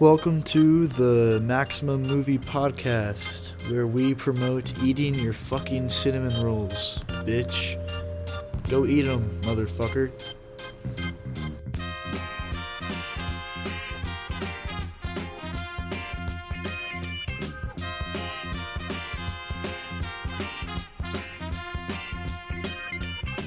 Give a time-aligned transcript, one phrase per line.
[0.00, 7.76] Welcome to the Maximum Movie Podcast, where we promote eating your fucking cinnamon rolls, bitch.
[8.70, 10.10] Go eat them, motherfucker.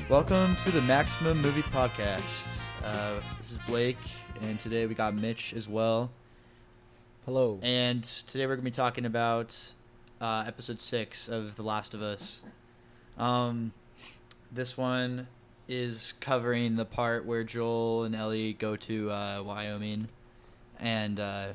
[0.07, 2.45] Welcome to the Maximum Movie Podcast.
[2.83, 3.97] Uh, this is Blake,
[4.43, 6.11] and today we got Mitch as well.
[7.25, 7.57] Hello.
[7.63, 9.71] And today we're going to be talking about
[10.19, 12.41] uh, episode six of The Last of Us.
[13.17, 13.71] Um,
[14.51, 15.29] this one
[15.69, 20.09] is covering the part where Joel and Ellie go to uh, Wyoming
[20.81, 21.47] and uh,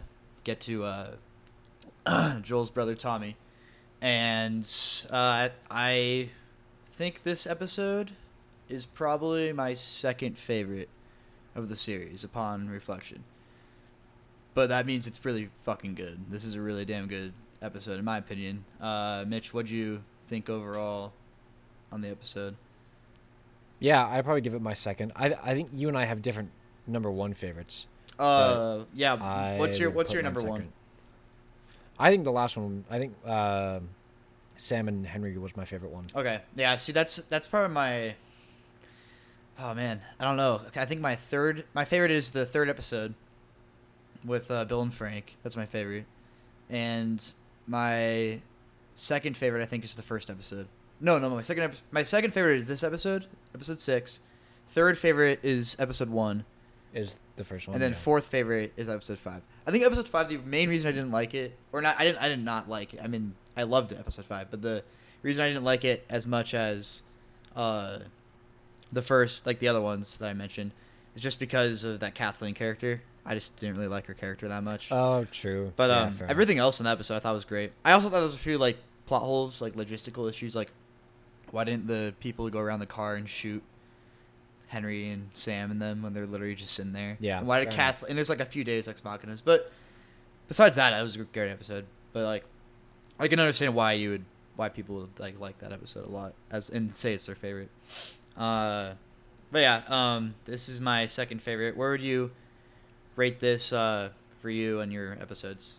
[0.42, 3.36] get to uh, Joel's brother Tommy.
[4.00, 4.66] And
[5.10, 6.30] uh, I
[6.92, 8.12] think this episode
[8.70, 10.88] is probably my second favorite
[11.54, 13.24] of the series upon reflection.
[14.58, 16.18] But that means it's really fucking good.
[16.28, 18.64] This is a really damn good episode, in my opinion.
[18.80, 21.12] Uh, Mitch, what'd you think overall
[21.92, 22.56] on the episode?
[23.78, 25.12] Yeah, I probably give it my second.
[25.14, 26.50] I I think you and I have different
[26.88, 27.86] number one favorites.
[28.18, 29.14] Uh, yeah.
[29.14, 30.72] I what's your What's your number one?
[31.96, 32.84] I think the last one.
[32.90, 33.78] I think uh,
[34.56, 36.06] Sam and Henry was my favorite one.
[36.16, 36.40] Okay.
[36.56, 36.76] Yeah.
[36.78, 38.16] See, that's that's probably my.
[39.60, 40.62] Oh man, I don't know.
[40.74, 43.14] I think my third, my favorite is the third episode
[44.24, 45.36] with uh, Bill and Frank.
[45.42, 46.04] That's my favorite,
[46.70, 47.30] and
[47.66, 48.40] my
[48.94, 50.66] second favorite I think is the first episode.
[51.00, 54.20] No, no, my second my second favorite is this episode, episode six.
[54.68, 56.44] Third favorite is episode one,
[56.92, 57.74] Is the first one.
[57.74, 57.96] and then yeah.
[57.98, 59.42] fourth favorite is episode five.
[59.66, 60.28] I think episode five.
[60.28, 62.18] The main reason I didn't like it, or not, I didn't.
[62.18, 63.00] I did not like it.
[63.02, 64.82] I mean, I loved it, episode five, but the
[65.22, 67.02] reason I didn't like it as much as
[67.56, 68.00] uh,
[68.92, 70.72] the first, like the other ones that I mentioned,
[71.14, 73.02] is just because of that Kathleen character.
[73.28, 74.90] I just didn't really like her character that much.
[74.90, 75.70] Oh, true.
[75.76, 77.72] but Yeah, um, everything else in the episode I thought was great.
[77.84, 80.72] I also thought there was a few like plot holes, like logistical issues, like
[81.50, 83.62] why didn't the people go around the car and shoot
[84.68, 87.18] Henry and Sam and them when they're literally just sitting there?
[87.20, 88.04] Yeah, And why did fair Kath?
[88.08, 89.70] And there's like a few deus ex machinas, but
[90.48, 91.84] besides that, it was a great episode.
[92.14, 92.44] But like,
[93.18, 94.24] I can understand why you would,
[94.56, 97.68] why people would like like that episode a lot, as and say it's their favorite.
[98.38, 98.92] Uh,
[99.52, 101.76] but yeah, um, this is my second favorite.
[101.76, 102.30] Where would you
[103.18, 105.74] rate this uh for you and your episodes?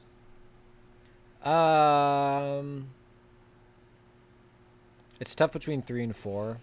[1.44, 2.90] Um,
[5.22, 6.58] it's tough between three and four.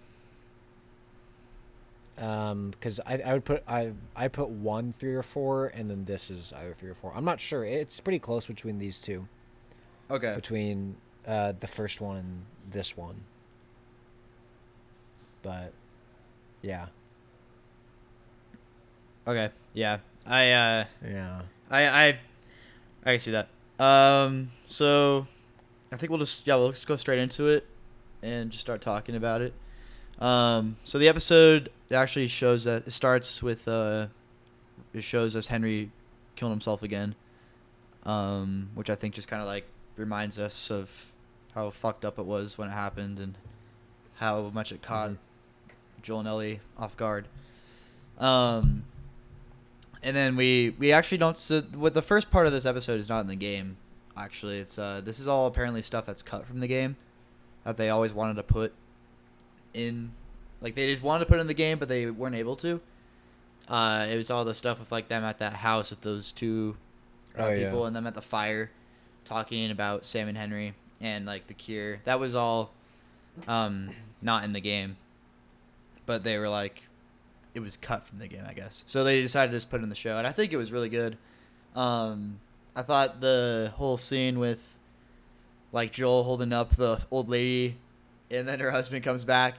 [2.18, 6.04] Um, because I I would put I I put one three or four, and then
[6.04, 7.12] this is either three or four.
[7.16, 7.64] I'm not sure.
[7.64, 9.26] It's pretty close between these two.
[10.10, 10.34] Okay.
[10.34, 13.22] Between uh the first one and this one.
[15.42, 15.72] But,
[16.60, 16.86] yeah,
[19.26, 19.50] Okay.
[19.74, 19.98] Yeah.
[20.26, 21.40] I uh yeah.
[21.70, 22.18] I I
[23.04, 23.48] I can see that.
[23.82, 25.26] Um so
[25.92, 27.66] I think we'll just yeah, we'll just go straight into it
[28.22, 29.54] and just start talking about it.
[30.20, 34.08] Um so the episode it actually shows that it starts with uh
[34.92, 35.90] it shows us Henry
[36.34, 37.14] killing himself again.
[38.04, 39.64] Um which I think just kind of like
[39.96, 41.12] reminds us of
[41.54, 43.36] how fucked up it was when it happened and
[44.16, 45.16] how much it caught Mhm.
[46.02, 47.26] Joel and Ellie off guard.
[48.18, 48.84] Um
[50.06, 53.08] and then we we actually don't so what the first part of this episode is
[53.08, 53.76] not in the game
[54.16, 54.58] actually.
[54.60, 56.96] It's uh this is all apparently stuff that's cut from the game
[57.64, 58.72] that they always wanted to put
[59.74, 60.12] in
[60.60, 62.80] like they just wanted to put in the game but they weren't able to.
[63.68, 66.76] Uh it was all the stuff with like them at that house with those two
[67.36, 67.64] uh, Oh, yeah.
[67.64, 68.70] people and them at the fire
[69.24, 72.00] talking about Sam and Henry and like the cure.
[72.04, 72.70] That was all
[73.48, 73.90] um
[74.22, 74.96] not in the game.
[76.06, 76.84] But they were like
[77.56, 78.84] it was cut from the game, I guess.
[78.86, 80.70] So they decided to just put it in the show, and I think it was
[80.72, 81.16] really good.
[81.74, 82.38] Um,
[82.74, 84.76] I thought the whole scene with
[85.72, 87.76] like Joel holding up the old lady,
[88.30, 89.54] and then her husband comes back.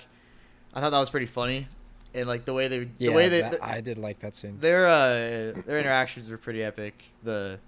[0.73, 1.67] I thought that was pretty funny,
[2.13, 4.35] and like the way they Yeah, the way they that- the- I did like that
[4.35, 4.57] scene.
[4.59, 7.03] their uh their interactions were pretty epic.
[7.23, 7.59] The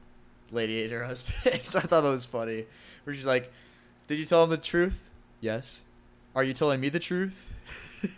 [0.51, 1.61] lady and her husband.
[1.63, 2.65] so I thought that was funny.
[3.03, 3.51] Where she's like,
[4.07, 5.09] "Did you tell him the truth?
[5.41, 5.83] Yes.
[6.35, 7.47] Are you telling me the truth?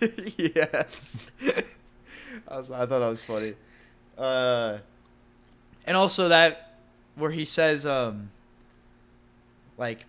[0.37, 1.29] yes."
[2.47, 3.53] I was I thought that was funny.
[4.17, 4.79] Uh,
[5.85, 6.75] and also that
[7.15, 8.31] where he says um
[9.77, 10.05] like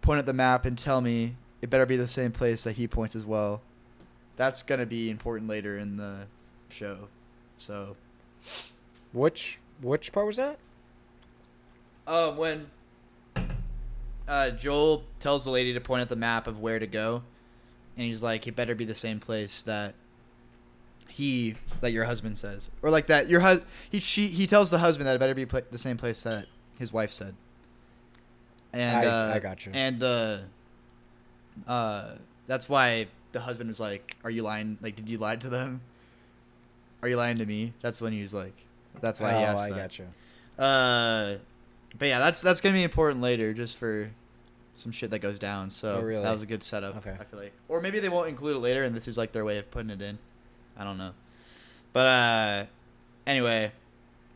[0.00, 2.86] point at the map and tell me it better be the same place that he
[2.86, 3.60] points as well.
[4.36, 6.26] That's gonna be important later in the
[6.68, 7.08] show.
[7.56, 7.96] So
[9.12, 10.58] Which which part was that?
[12.06, 12.66] Uh, when
[14.26, 17.22] uh, Joel tells the lady to point at the map of where to go,
[17.96, 19.94] and he's like, "It better be the same place that
[21.18, 23.60] he that your husband says, or like that your hus
[23.90, 26.46] he she he tells the husband that it better be pla- the same place that
[26.78, 27.34] his wife said.
[28.72, 29.70] And I- uh, I gotcha.
[29.74, 30.44] And the
[31.66, 32.12] uh,
[32.46, 34.78] that's why the husband was like, "Are you lying?
[34.80, 35.80] Like, did you lie to them?
[37.02, 38.54] Are you lying to me?" That's when he was like,
[39.00, 40.04] "That's why oh, he asked I that." you.
[40.62, 41.38] Uh,
[41.98, 44.10] but yeah, that's that's gonna be important later, just for
[44.76, 45.70] some shit that goes down.
[45.70, 46.22] So Oh, really?
[46.22, 46.98] that was a good setup.
[46.98, 47.16] Okay.
[47.18, 49.44] I feel like, or maybe they won't include it later, and this is like their
[49.44, 50.18] way of putting it in.
[50.78, 51.12] I don't know.
[51.92, 52.64] But uh,
[53.26, 53.72] anyway,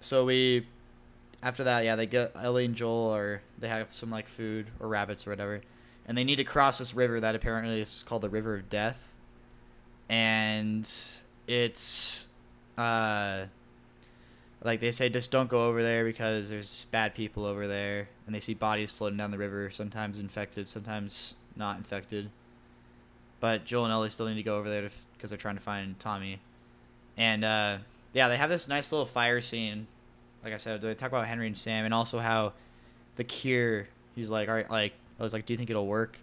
[0.00, 0.66] so we
[1.42, 4.88] after that, yeah, they get Ellie and Joel, or they have some like food or
[4.88, 5.60] rabbits or whatever,
[6.06, 9.08] and they need to cross this river that apparently is called the River of Death,
[10.08, 10.90] and
[11.46, 12.26] it's
[12.78, 13.44] uh
[14.64, 18.34] like they say just don't go over there because there's bad people over there and
[18.34, 22.30] they see bodies floating down the river sometimes infected sometimes not infected
[23.42, 25.98] but joel and ellie still need to go over there because they're trying to find
[25.98, 26.38] tommy
[27.18, 27.76] and uh,
[28.14, 29.86] yeah they have this nice little fire scene
[30.42, 32.54] like i said they talk about henry and sam and also how
[33.16, 36.16] the cure he's like all right like i was like do you think it'll work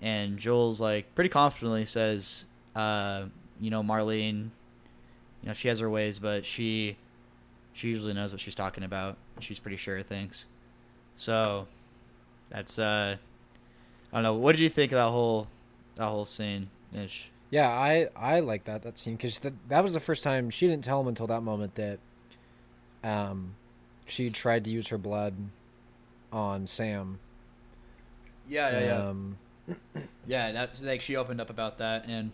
[0.00, 2.44] and joel's like pretty confidently says
[2.74, 3.24] uh,
[3.60, 4.50] you know marlene
[5.42, 6.96] you know she has her ways but she
[7.74, 9.16] she usually knows what she's talking about.
[9.40, 10.46] She's pretty sure of things.
[11.16, 11.66] So
[12.48, 13.16] that's uh
[14.12, 14.34] I don't know.
[14.34, 15.48] What did you think of that whole
[15.96, 17.30] that whole scene, Ish?
[17.50, 20.66] Yeah, I I like that that scene because that that was the first time she
[20.66, 21.98] didn't tell him until that moment that
[23.02, 23.54] um
[24.06, 25.34] she tried to use her blood
[26.32, 27.18] on Sam.
[28.48, 29.38] Yeah, Um,
[30.26, 32.32] Yeah, that like she opened up about that and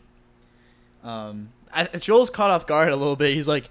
[1.04, 3.34] um I, Joel's caught off guard a little bit.
[3.34, 3.68] He's like,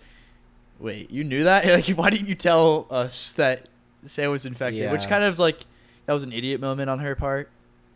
[0.80, 1.66] "Wait, you knew that?
[1.88, 3.68] Like why didn't you tell us that
[4.04, 5.66] Sam was infected?" Which kind of like
[6.06, 7.50] that was an idiot moment on her part.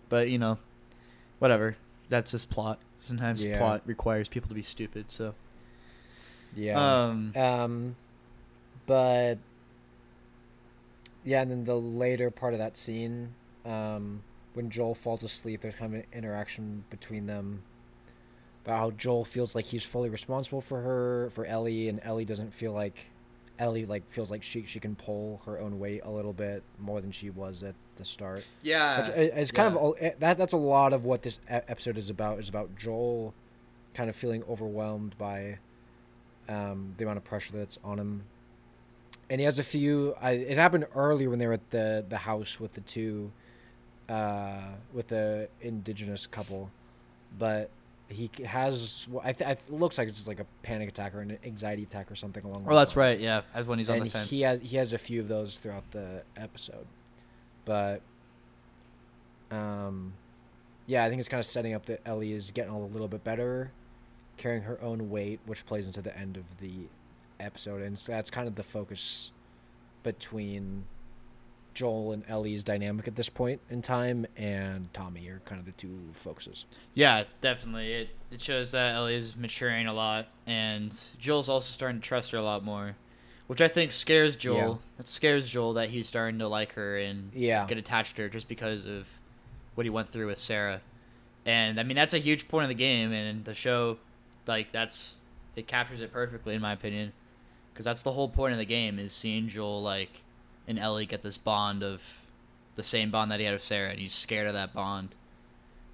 [0.09, 0.59] But, you know,
[1.39, 1.75] whatever.
[2.09, 2.79] That's just plot.
[3.00, 3.57] Sometimes Yeah.
[3.57, 5.33] plot requires people to be stupid, so
[6.55, 7.07] yeah.
[7.09, 7.95] um Um,
[8.85, 9.38] but
[11.23, 13.33] yeah, and then the later part of that scene,
[13.65, 14.23] um,
[14.53, 17.63] when Joel falls asleep, there's kind of an interaction between them
[18.65, 22.53] about how Joel feels like he's fully responsible for her, for Ellie, and Ellie doesn't
[22.53, 23.07] feel like
[23.59, 27.01] Ellie like feels like she she can pull her own weight a little bit more
[27.01, 28.43] than she was at the start.
[28.61, 29.01] yeah.
[29.01, 29.77] Which i- is kind yeah.
[29.77, 30.37] of all- eh, that.
[30.37, 32.39] That's a lot of what this episode is about.
[32.39, 33.33] Is about Joel,
[33.93, 35.59] kind of feeling overwhelmed by,
[36.49, 38.23] um, the amount of pressure that's on him.
[39.29, 40.15] And he has a few.
[40.21, 43.31] I, it happened earlier when they were at the the house with the two,
[44.09, 44.61] uh,
[44.93, 46.69] with the indigenous couple,
[47.39, 47.69] but
[48.09, 49.07] he has.
[49.09, 51.37] Well, I th- I- it looks like it's just like a panic attack or an
[51.45, 52.65] anxiety attack or something along.
[52.67, 53.19] Oh, those that's lines right.
[53.21, 54.29] Yeah, as when he's on and the fence.
[54.29, 56.85] he has he has a few of those throughout the episode,
[57.65, 58.01] but
[59.51, 60.13] um,
[60.88, 63.24] yeah, I think it's kind of setting up that Ellie is getting a little bit
[63.24, 63.71] better,
[64.38, 66.88] carrying her own weight, which plays into the end of the
[67.39, 69.31] episode, and so that's kind of the focus
[70.04, 70.83] between
[71.74, 75.71] Joel and Ellie's dynamic at this point in time, and Tommy are kind of the
[75.71, 76.65] two focuses.
[76.94, 77.94] Yeah, definitely.
[77.94, 82.31] It it shows that Ellie is maturing a lot, and Joel's also starting to trust
[82.31, 82.95] her a lot more,
[83.53, 84.81] which I think scares Joel.
[84.97, 85.01] Yeah.
[85.01, 87.67] It scares Joel that he's starting to like her and Yeah.
[87.67, 89.07] get attached to her just because of
[89.75, 90.81] what he went through with Sarah.
[91.45, 94.00] And I mean that's a huge point of the game, and the show,
[94.47, 95.13] like that's
[95.55, 97.13] it captures it perfectly in my opinion,
[97.71, 100.09] because that's the whole point of the game is seeing Joel like
[100.67, 102.01] and Ellie get this bond of
[102.74, 105.10] the same bond that he had with Sarah, and he's scared of that bond.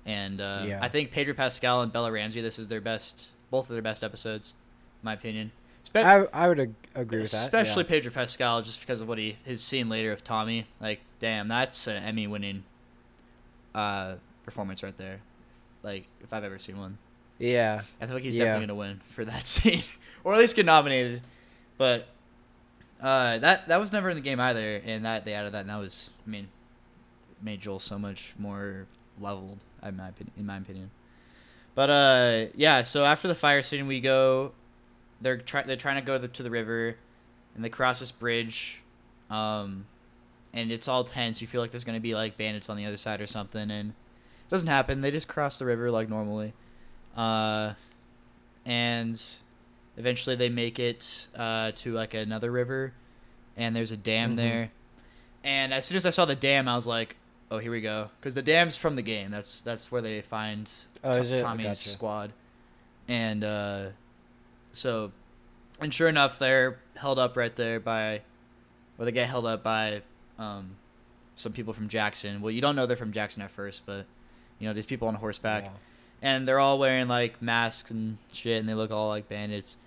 [0.06, 0.80] And uh, Yeah.
[0.82, 4.02] I think Pedro Pascal and Bella Ramsey, this is their best, both of their best
[4.02, 4.54] episodes,
[5.02, 5.52] in my opinion.
[5.96, 7.38] I I would ag- agree with that.
[7.44, 7.90] especially yeah.
[7.90, 10.68] Pedro Pascal, just because of what he his scene later of Tommy.
[10.80, 12.64] Like, damn, that's an Emmy-winning
[13.76, 15.22] uh, performance right there.
[15.84, 16.98] Like, if I've ever seen one,
[17.38, 17.82] Yeah.
[18.02, 18.46] I feel like he's Yeah.
[18.46, 19.84] definitely gonna win for that scene,
[20.24, 21.22] or at least get nominated.
[21.78, 22.08] But
[23.02, 25.70] uh, that that was never in the game either, and that they added that, and
[25.70, 26.50] that was, I mean,
[27.42, 28.86] made Joel so much more
[29.20, 30.34] leveled, in my opinion.
[30.38, 30.92] In my opinion.
[31.76, 32.82] But uh, yeah.
[32.82, 34.52] So after the fire scene, we go.
[35.22, 35.68] They're trying.
[35.68, 36.96] They're trying to go the, to the river,
[37.56, 38.82] and they cross this bridge,
[39.30, 39.86] um,
[40.54, 41.42] and it's all tense.
[41.42, 43.90] You feel like there's gonna be like bandits on the other side or something, and
[43.90, 45.02] it doesn't happen.
[45.02, 46.54] They just cross the river like normally,
[47.18, 47.74] uh,
[48.66, 49.22] and
[49.98, 52.94] eventually they make it uh, to like another river,
[53.58, 54.38] and there's a dam Mhm.
[54.38, 54.72] there.
[55.44, 57.16] And as soon as I saw the dam, I was like,
[57.52, 59.32] "Oh, here we go," because the dam's from the game.
[59.32, 60.70] That's that's where they find
[61.04, 61.40] Oh, To- it?
[61.40, 61.90] Tommy's Gotcha.
[61.90, 62.34] squad,
[63.08, 63.88] and uh,
[64.80, 65.12] so,
[65.80, 68.22] and sure enough, they're held up right there by,
[68.98, 70.02] or they get held up by,
[70.38, 70.72] um,
[71.36, 72.42] some people from Jackson.
[72.42, 74.06] Well, you don't know they're from Jackson at first, but
[74.60, 75.70] you know these people on horseback, Yeah.
[76.22, 79.78] and they're all wearing like masks and shit, and they look all like bandits.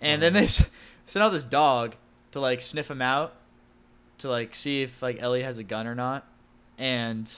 [0.00, 0.70] And then they s-
[1.06, 1.94] send out this dog
[2.32, 3.34] to like sniff him out,
[4.18, 6.26] to like see if like Ellie has a gun or not.
[6.78, 7.30] And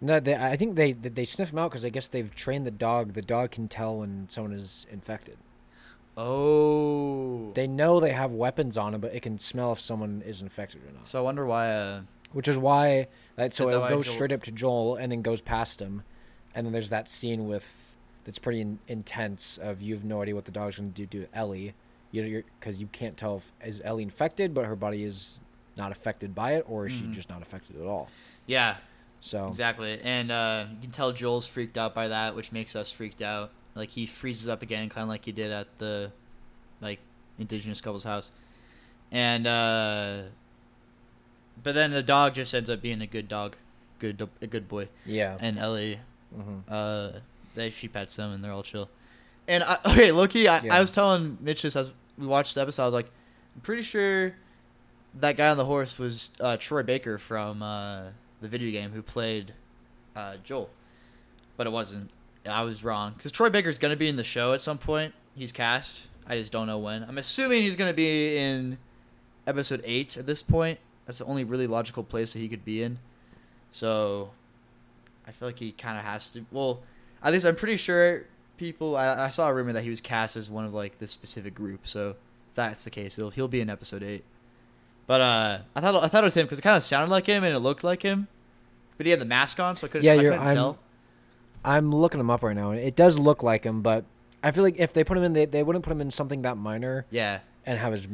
[0.00, 2.70] No, they, I think they they sniff them out because I guess they've trained the
[2.70, 3.12] dog.
[3.12, 5.36] The dog can tell when someone is infected.
[6.16, 10.42] Oh, They know they have weapons on them, but it can smell if someone is
[10.42, 11.06] infected or not.
[11.06, 11.70] so I wonder why.
[11.70, 12.00] Uh,
[12.32, 15.40] Which is why that so it goes Joel- straight up to Joel and then goes
[15.40, 16.02] past him,
[16.54, 17.94] and then there's that scene with
[18.24, 21.20] that's pretty in, intense of you have no idea what the dog's going to do
[21.20, 21.74] to Ellie,
[22.10, 25.38] you because you can't tell if is Ellie infected, but her body is
[25.76, 26.98] not affected by it, or is Mhm.
[26.98, 28.08] she just not affected at all?
[28.46, 28.76] yeah,
[29.20, 32.90] So Exactly, and uh, you can tell Joel's freaked out by that, which makes us
[32.92, 33.50] freaked out.
[33.76, 36.10] Like he freezes up again, kind of like he did at the
[36.80, 36.98] like
[37.38, 38.30] indigenous couple's house,
[39.12, 40.22] and uh,
[41.62, 43.54] but then the dog just ends up being a good dog,
[43.98, 46.00] good a good boy, yeah, and Ellie,
[46.34, 47.10] hmm uh,
[47.54, 48.88] they she pets them and they're all chill.
[49.48, 50.74] And I, okay, Loki, I, Yeah.
[50.74, 52.82] I was telling Mitch this as we watched the episode.
[52.82, 53.10] I was like,
[53.54, 54.34] I'm pretty sure
[55.20, 58.06] that guy on the horse was uh, Troy Baker from uh,
[58.40, 59.52] the video game who played
[60.14, 60.70] uh, Joel,
[61.56, 62.10] but it wasn't.
[62.46, 65.14] I was wrong because Troy Baker's gonna be in the show at some point.
[65.34, 66.08] He's cast.
[66.26, 67.02] I just don't know when.
[67.04, 68.78] I'm assuming he's gonna be in
[69.46, 70.78] episode eight at this point.
[71.06, 72.98] That's the only really logical place that he could be in.
[73.70, 74.30] So
[75.26, 76.44] I feel like he kind of has to.
[76.50, 76.80] Well,
[77.22, 78.24] at least I'm pretty sure
[78.56, 78.96] people.
[78.96, 81.54] I, I saw a rumor that he was cast as one of like this specific
[81.54, 81.86] group.
[81.86, 82.16] So if
[82.54, 84.24] that's the case, he'll he'll be in episode eight.
[85.06, 87.26] But uh, I thought I thought it was him because it kind of sounded like
[87.26, 88.26] him and it looked like him,
[88.96, 90.04] but he had the mask on, so I couldn't.
[90.04, 90.78] Yeah, I you're- couldn't I'm- tell.
[91.66, 94.04] I'm looking him up right now, and it does look like him, but
[94.42, 96.42] I feel like if they put him in, they, they wouldn't put him in something
[96.42, 97.40] that minor Yeah.
[97.66, 98.06] and have his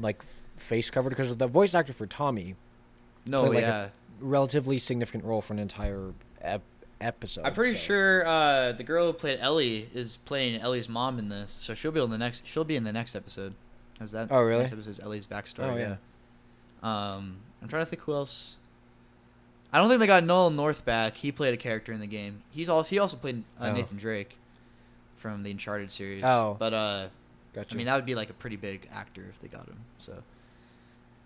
[0.00, 0.22] like
[0.56, 2.54] face covered because the voice actor for Tommy
[3.26, 3.42] No.
[3.42, 3.88] Played like a- yeah.
[4.20, 6.62] relatively significant role for an entire ep-
[7.00, 7.44] episode.
[7.44, 11.28] I'm pretty so- sure uh, the girl who played Ellie is playing Ellie's mom in
[11.28, 12.42] this, so she'll be on the next.
[12.46, 13.54] She'll be in the next episode.
[14.00, 14.28] Is that?
[14.30, 14.60] Oh, really?
[14.62, 15.70] Next episode is Ellie's backstory.
[15.72, 15.96] Oh, yeah.
[16.82, 17.14] yeah.
[17.14, 18.56] Um, I'm trying to think who else.
[19.72, 21.16] I don't think they got Nolan North back.
[21.16, 22.42] He played a character in the game.
[22.50, 23.72] He's also he also played uh, Oh.
[23.72, 24.36] Nathan Drake
[25.16, 26.22] from the Uncharted series.
[26.24, 26.56] Oh.
[26.58, 27.06] but uh,
[27.54, 27.74] Gotcha.
[27.74, 29.78] I mean that would be like a pretty big actor if they got him.
[29.98, 30.14] So,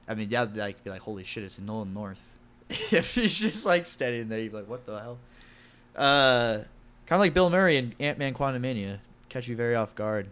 [0.09, 2.25] I mean, yeah, like be like, holy shit, it's Nolan North.
[2.69, 5.19] if he's just like standing there, you'd be like, what the hell?
[5.97, 6.59] Uh,
[7.07, 8.99] kind of like Bill Murray in Ant Man Quantumania,
[9.29, 10.29] catch you very off guard.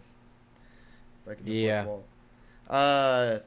[1.25, 1.85] Breaking the Yeah.
[1.85, 2.03] wall.
[2.69, 3.39] Uh,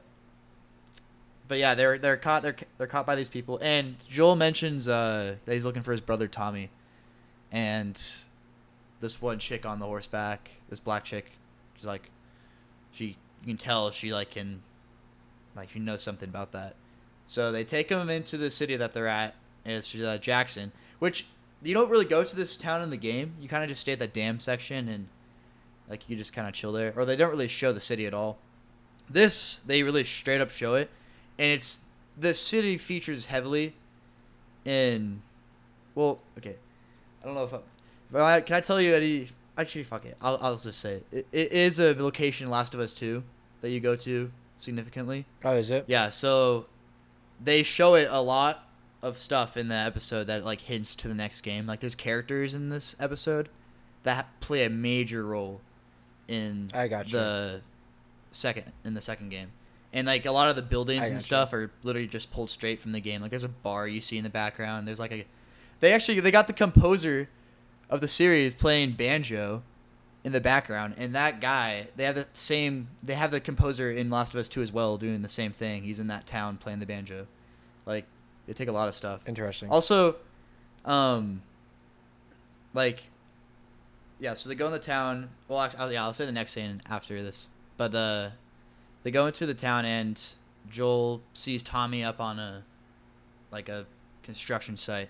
[1.49, 2.43] but yeah, they're they're caught.
[2.43, 5.99] They're they're caught by these people, and Joel mentions uh that he's looking for his
[5.99, 6.69] brother Tommy,
[7.51, 8.01] and
[9.01, 11.31] this one chick on the horseback, this black chick,
[11.75, 12.09] she's like,
[12.91, 14.61] she you can tell she like can,
[15.55, 16.75] like she knows something about that.
[17.27, 21.27] So they take him into the city that they're at, and it's uh, Jackson, which
[21.63, 23.33] you don't really go to this town in the game.
[23.41, 25.07] You kind of just stay at the dam section and
[25.89, 28.13] like you just kind of chill there, or they don't really show the city at
[28.13, 28.37] all.
[29.09, 30.91] This they really straight up show it,
[31.39, 31.81] and it's
[32.17, 33.73] the city features heavily
[34.65, 35.21] in.
[35.95, 36.55] Well, okay,
[37.23, 37.53] I don't know if.
[37.53, 37.59] I,
[38.11, 39.29] but I, can I tell you any?
[39.57, 40.15] Actually, fuck it.
[40.21, 41.05] I'll, I'll just say it.
[41.11, 41.27] it.
[41.31, 43.23] It is a location Last of Us Two
[43.61, 45.25] that you go to significantly.
[45.43, 45.85] oh, is it?
[45.87, 46.67] Yeah, so
[47.43, 48.65] they show it a lot
[49.01, 51.65] of stuff in the episode that like hints to the next game.
[51.65, 53.49] Like there's characters in this episode
[54.03, 55.61] that play a major role
[56.27, 57.13] in I got you.
[57.13, 57.61] the
[58.31, 59.51] second in the second game.
[59.91, 62.91] And like a lot of the buildings and stuff are literally just pulled straight from
[62.91, 63.21] the game.
[63.21, 64.87] Like there's a bar you see in the background.
[64.87, 65.25] There's like a
[65.79, 67.29] they actually they got the composer
[67.89, 69.63] of the series playing banjo
[70.23, 74.09] in the background and that guy they have the same they have the composer in
[74.09, 75.83] Last of Us 2 as well doing the same thing.
[75.83, 77.25] He's in that town playing the banjo.
[77.85, 78.05] Like
[78.49, 79.21] they take a lot of stuff.
[79.27, 79.69] Interesting.
[79.69, 80.15] Also,
[80.83, 81.43] um,
[82.73, 83.03] like,
[84.19, 84.33] yeah.
[84.33, 85.29] So they go in the town.
[85.47, 87.47] Well, actually, yeah, I'll say the next scene after this.
[87.77, 88.29] But uh,
[89.03, 90.21] they go into the town and
[90.69, 92.63] Joel sees Tommy up on a
[93.51, 93.85] like a
[94.23, 95.09] construction site.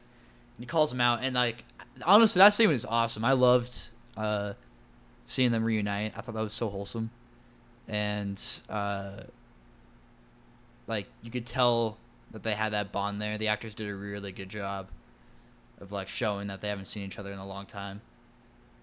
[0.57, 1.63] And he calls him out, and like
[2.05, 3.23] honestly, that scene was awesome.
[3.23, 3.77] I loved
[4.17, 4.53] uh,
[5.25, 6.13] seeing them reunite.
[6.17, 7.11] I thought that was so wholesome,
[7.87, 9.21] and uh,
[10.87, 11.97] like you could tell
[12.31, 13.37] that they had that bond there.
[13.37, 14.87] The actors did a really good job
[15.79, 18.01] of like showing that they haven't seen each other in a long time,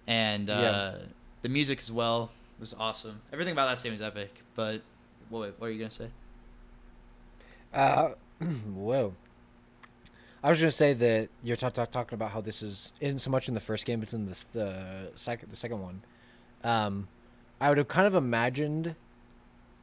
[0.07, 0.93] and uh,
[1.43, 3.21] the music as well was awesome.
[3.31, 4.33] Everything about that scene was epic.
[4.55, 4.81] But
[5.29, 6.09] what what are you gonna say?
[7.73, 8.11] Uh,
[8.73, 9.13] whoa.
[10.43, 13.29] I was gonna say that you're ta- ta- talking about how this is isn't so
[13.31, 16.01] much in the first game, it's in this the second the second one.
[16.63, 17.07] Um,
[17.59, 18.95] I would have kind of imagined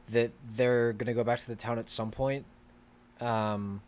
[0.09, 2.45] that they're gonna go back to the town at some point,
[3.19, 3.81] um,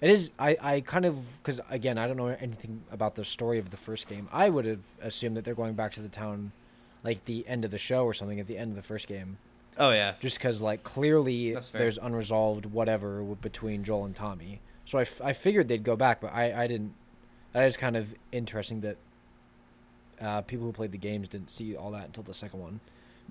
[0.00, 0.30] It is.
[0.38, 3.76] I, I kind of because again I don't know anything about the story of the
[3.76, 4.28] first game.
[4.32, 6.52] I would have assumed that they're going back to the town,
[7.04, 9.38] like the end of the show or something at the end of the first game.
[9.78, 10.14] Oh yeah.
[10.20, 14.60] Just because like clearly there's unresolved whatever w- between Joel and Tommy.
[14.84, 16.94] So I, f- I figured they'd go back, but I, I didn't.
[17.52, 18.96] That is kind of interesting that
[20.20, 22.80] uh, people who played the games didn't see all that until the second one.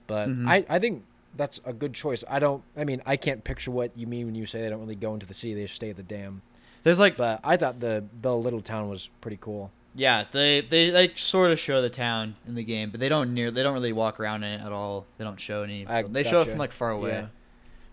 [0.08, 0.48] But Mhm.
[0.48, 1.04] I, I think
[1.36, 2.24] that's a good choice.
[2.30, 2.64] I don't.
[2.76, 5.14] I mean, I can't picture what you mean when you say they don't really go
[5.14, 6.42] into the city; they just stay at the dam.
[6.84, 9.72] There's like But I thought the the little town was pretty cool.
[9.94, 13.34] Yeah, they they like sort of show the town in the game, but they don't
[13.34, 15.06] near they don't really walk around in it at all.
[15.18, 15.86] They don't show any.
[15.86, 17.12] I they show it from like far away.
[17.12, 17.28] Yeah.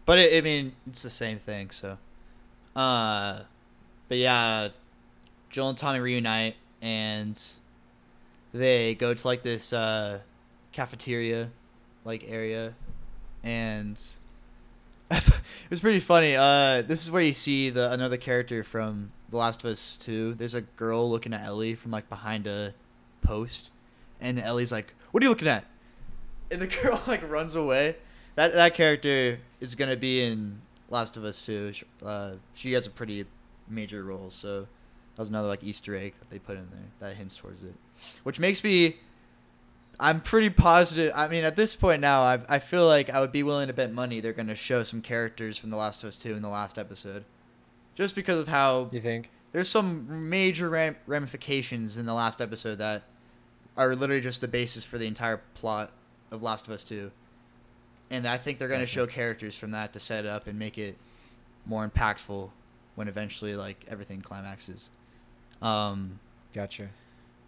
[0.07, 1.71] But it, I mean, it's the same thing.
[1.71, 1.99] So,
[2.76, 3.40] uh,
[4.09, 4.69] but yeah,
[5.50, 7.40] Joel and Tommy reunite, and
[8.55, 10.21] they go to like this uh,
[10.73, 11.50] cafeteria,
[12.05, 12.75] like area,
[13.43, 14.00] and
[15.11, 15.33] it
[15.69, 16.37] was pretty funny.
[16.37, 20.35] Uh, this is where you see the another character from The Last of Us Two.
[20.35, 22.75] There's a girl looking at Ellie from like behind a
[23.23, 23.70] post,
[24.20, 25.64] and Ellie's like, "What are you looking at?"
[26.50, 27.97] And the girl like runs away.
[28.37, 31.73] That that character is gonna be in Last of Us Two.
[32.04, 33.26] Uh, she has a pretty
[33.68, 37.16] major role, so that was another like Easter egg that they put in there that
[37.16, 37.75] hints towards it,
[38.23, 38.97] which makes me.
[40.00, 41.12] I'm pretty positive.
[41.16, 43.73] I mean, at this point now, I I feel like I would be willing to
[43.73, 46.49] bet money they're gonna show some characters from The Last of Us Two in the
[46.49, 47.25] last episode,
[47.99, 49.28] just because of how You think?
[49.52, 53.02] there's some major ram- ramifications in the last episode that
[53.76, 55.90] are literally just the basis for the entire plot
[56.31, 57.11] of Last of Us 2.
[58.11, 60.59] And I think they're going to show characters from that to set it up and
[60.59, 60.97] make it
[61.67, 62.50] more impactful
[62.95, 64.90] when eventually like everything climaxes.
[65.61, 66.21] Um
[66.55, 66.88] Gotcha.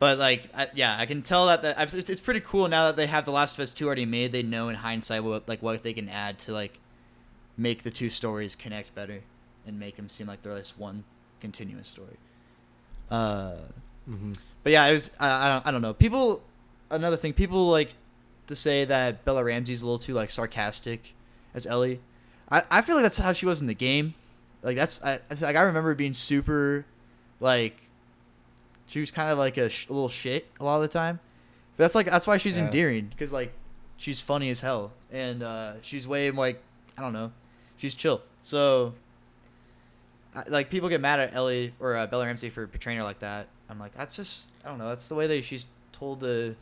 [0.01, 2.97] but like I, yeah, I can tell that, that it's, it's pretty cool now that
[2.97, 4.33] they have The Last of Us 2 already made.
[4.33, 6.79] They know in hindsight what like what they can add to like
[7.57, 9.21] make the two stories connect better
[9.67, 11.05] and make them seem like they're this one
[11.41, 12.17] continuous story.
[13.11, 13.55] Uh
[14.09, 14.33] Mm-hmm.
[14.65, 15.93] but yeah, it was I, I don't I don't know.
[15.95, 16.43] People
[16.91, 17.95] another thing, people like
[18.49, 21.15] to say that Bella Ramsey's a little too like sarcastic
[21.55, 22.01] as Ellie.
[22.51, 24.15] I, I feel like that's how she was in the game.
[24.63, 26.87] Like that's I I- like I remember being super
[27.41, 27.77] like
[28.89, 31.21] she was kind of like a, sh- a little shit a lot of the time.
[31.77, 32.65] But that's like that's why she's Yeah.
[32.65, 33.53] endearing because like
[33.97, 36.61] she's funny as hell and uh, she's way like
[36.99, 37.31] I don't know,
[37.77, 38.23] she's chill.
[38.43, 38.95] So
[40.49, 43.49] like people get mad at Ellie or uh, Bella Ramsey for portraying her like that.
[43.69, 44.89] I'm like that's just I don't know.
[44.89, 46.57] That's the way that she's told to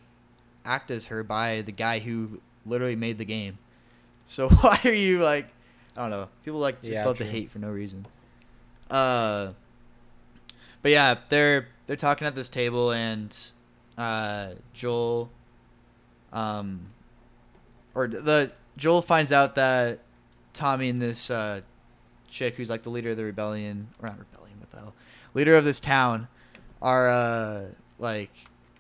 [0.65, 3.59] act as her by the guy who literally made the game.
[4.31, 5.47] So why are you like
[5.97, 6.29] I don't know.
[6.45, 8.05] People like just Yeah, love to hate for no reason.
[8.91, 9.53] Uh
[10.83, 13.35] but yeah, they're they're talking at this table and
[13.97, 15.31] uh Joel
[16.31, 16.81] um
[17.95, 20.01] or the Joel finds out that
[20.53, 21.63] Tommy and this uh
[22.31, 24.95] chick who's like the leader of the rebellion or not rebellion what the hell
[25.35, 26.29] leader of this town
[26.83, 27.63] are uh
[27.99, 28.31] like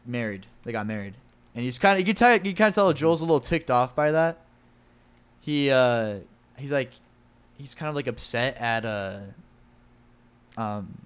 [0.06, 1.14] married they got married
[1.54, 3.70] and he's kind of you can tell you kind of tell Joel's a little ticked
[3.70, 4.38] off by that
[5.40, 6.16] he uh
[6.56, 6.90] he's like
[7.56, 9.20] he's kind of like upset at uh
[10.56, 10.98] um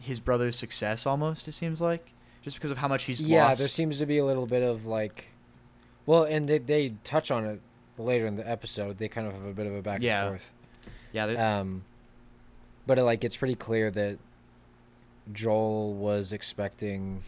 [0.00, 2.12] his brother's success almost it seems like
[2.42, 4.62] just because of how much he's yeah, lost there seems to be a little bit
[4.62, 5.30] of like,
[6.06, 7.60] well, and they they touch on it
[7.98, 8.98] later in the episode.
[8.98, 10.28] They kind of have a bit of a back Yeah.
[10.28, 10.52] and forth.
[11.16, 11.84] Yeah Um,
[12.86, 14.18] but it, like it's pretty clear that
[15.32, 17.22] Joel was expecting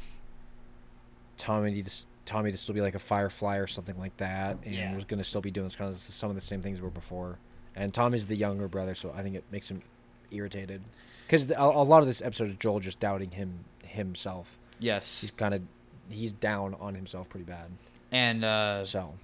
[1.37, 4.94] Tommy to Tommy to still be like a firefly or something like that, and Yeah.
[4.94, 7.38] was going to still be doing kind of some of the same things were before.
[7.74, 9.83] And Tommy's the younger brother, so I think it makes him
[10.31, 10.83] irritated
[11.27, 14.59] because a, a lot of this episode is Joel just doubting him himself.
[14.79, 15.62] yes He's kind of
[16.11, 17.70] he's down on himself pretty bad.
[18.12, 19.14] and uh So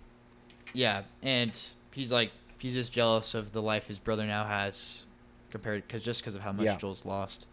[0.72, 1.58] Yeah, and
[1.92, 2.30] he's like
[2.64, 5.04] he's just jealous of the life his brother now has
[5.50, 6.76] compared because just because of how much Yeah.
[6.76, 7.46] Joel's lost.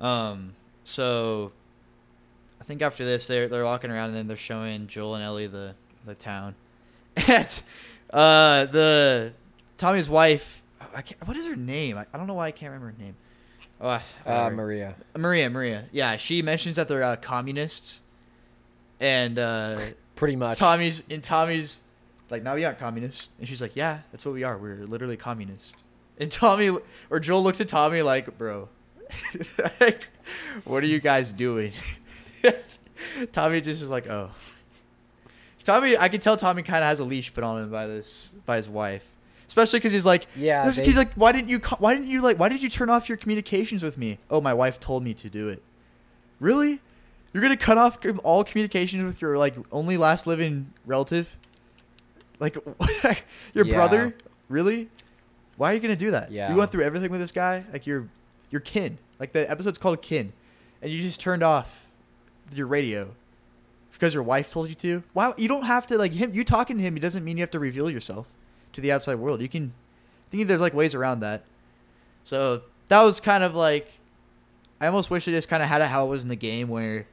[0.00, 1.50] Um, so
[2.60, 5.48] I think after this they're they're walking around and then they're showing Joel and Ellie
[5.48, 5.74] the
[6.06, 6.54] the town,
[7.16, 7.62] and
[8.12, 9.32] uh the
[9.78, 10.62] Tommy's wife.
[10.94, 11.98] I can't, what is her name?
[11.98, 13.16] I, I don't know why I can't remember her name.
[13.80, 14.50] Oh, I- uh.
[14.50, 15.86] Maria, Maria, Maria.
[15.90, 18.02] Yeah, she mentions that they're uh, communists,
[19.00, 19.80] and uh,
[20.14, 20.58] pretty much.
[20.58, 21.80] Tommy's in Tommy's
[22.34, 24.58] like now we aren't communists, and she's like, yeah, that's what we are.
[24.58, 25.72] We're literally communists.
[26.18, 26.76] And Tommy
[27.10, 28.68] or Joel looks at Tommy like, bro,
[29.80, 30.06] like,
[30.64, 31.72] what are you guys doing?
[33.32, 34.30] Tommy just is like, oh.
[35.64, 38.34] Tommy, I can tell Tommy kind of has a leash put on him by this
[38.44, 39.04] by his wife,
[39.48, 41.58] especially because he's like, Yeah, they- he's like, why didn't you?
[41.78, 42.38] Why didn't you like?
[42.38, 44.18] Why did you turn off your communications with me?
[44.30, 45.62] Oh, my wife told me to do it.
[46.38, 46.80] Really?
[47.32, 51.34] You're gonna cut off all communications with your like only last living relative?
[52.38, 52.54] Like
[53.54, 53.74] your Yeah.
[53.74, 54.14] brother?
[54.48, 54.88] Really?
[55.56, 56.30] Why are you gonna do that?
[56.32, 56.50] Yeah.
[56.50, 57.64] You went through everything with this guy.
[57.72, 58.08] Like you're
[58.50, 58.98] your kin.
[59.20, 60.32] Like the episode's called Kin,
[60.82, 61.86] and you just turned off
[62.52, 63.08] your radio
[63.92, 65.02] because your wife told you to.
[65.14, 66.34] Wow, you don't have to like him.
[66.34, 68.26] You talking to him, it doesn't mean you have to reveal yourself
[68.72, 69.40] to the outside world.
[69.40, 69.72] You can.
[70.28, 71.44] I think there's like ways around that.
[72.24, 73.88] So that was kind of like.
[74.80, 76.68] I almost wish they just kind of had it how it was in the game
[76.68, 77.06] where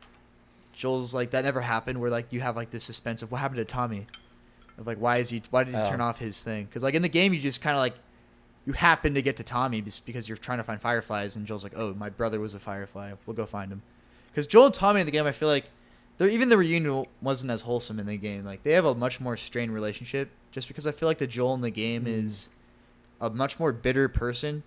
[0.74, 2.02] Joel's like that never happened.
[2.02, 4.08] Where like you have like this suspense of what happened to Tommy,
[4.78, 5.86] of like why is he why did he Oh.
[5.86, 6.66] turn off his thing?
[6.66, 7.96] Because like in the game you just kind of like
[8.66, 11.64] you happen to get to Tommy just because you're trying to find fireflies, and Joel's
[11.64, 13.82] like, oh my brother was a firefly, we'll go find him.
[14.32, 15.66] Because Joel and Tommy in the game, I feel like
[16.18, 18.46] they're even the reunion wasn't as wholesome in the game.
[18.46, 21.56] Like they have a much more strained relationship, just because I feel like the Joel
[21.56, 22.08] in the game Mm.
[22.26, 22.50] is
[23.20, 24.62] a much more bitter person.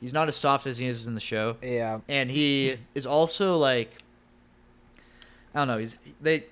[0.00, 2.00] He's not as soft as he is in the show Yeah.
[2.08, 3.96] and he is also like
[5.54, 5.78] I don't know.
[5.78, 6.44] He's they.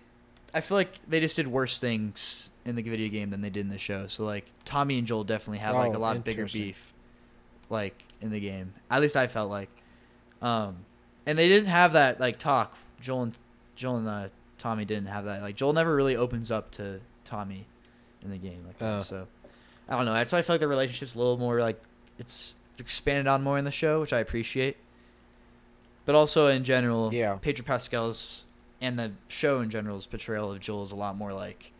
[0.52, 3.60] I feel like they just did worse things in the video game than they did
[3.60, 4.06] in the show.
[4.06, 6.92] So like Tommy and Joel definitely have like a Oh, lot bigger beef,
[7.70, 8.74] like in the game.
[8.90, 9.70] At least I felt like,
[10.42, 10.76] um,
[11.26, 12.76] and they didn't have that like talk.
[13.00, 13.38] Joel and
[13.76, 14.28] Joel and uh,
[14.58, 15.40] Tommy didn't have that.
[15.42, 17.66] Like Joel never really opens up to Tommy
[18.22, 18.98] in the game like that.
[18.98, 19.00] Oh.
[19.00, 19.26] So
[19.88, 20.12] I don't know.
[20.12, 21.80] That's why I feel like the relationship's a little more like
[22.18, 24.76] it's, it's expanded on more in the show, which I appreciate.
[26.04, 27.36] But also in general, Yeah.
[27.40, 28.44] Pedro Pascal's
[28.80, 31.72] and the show in general's portrayal of Joel is a lot more like.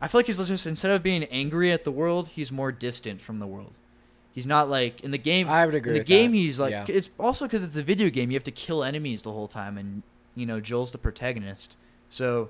[0.00, 3.20] I feel like he's just instead of being angry at the world, he's more distant
[3.20, 3.72] from the world.
[4.32, 5.48] He's not like in the game.
[5.48, 6.36] I would agree In the game, that.
[6.36, 6.84] he's like Yeah.
[6.88, 8.30] it's also because it's a video game.
[8.30, 10.02] You have to kill enemies the whole time, and
[10.34, 11.76] you know Joel's the protagonist,
[12.08, 12.48] so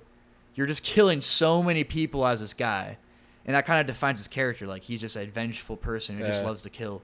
[0.55, 2.99] you're just killing so many people as this guy,
[3.47, 4.67] and that kind of defines his character.
[4.67, 7.03] Like he's just a vengeful person who just loves to kill.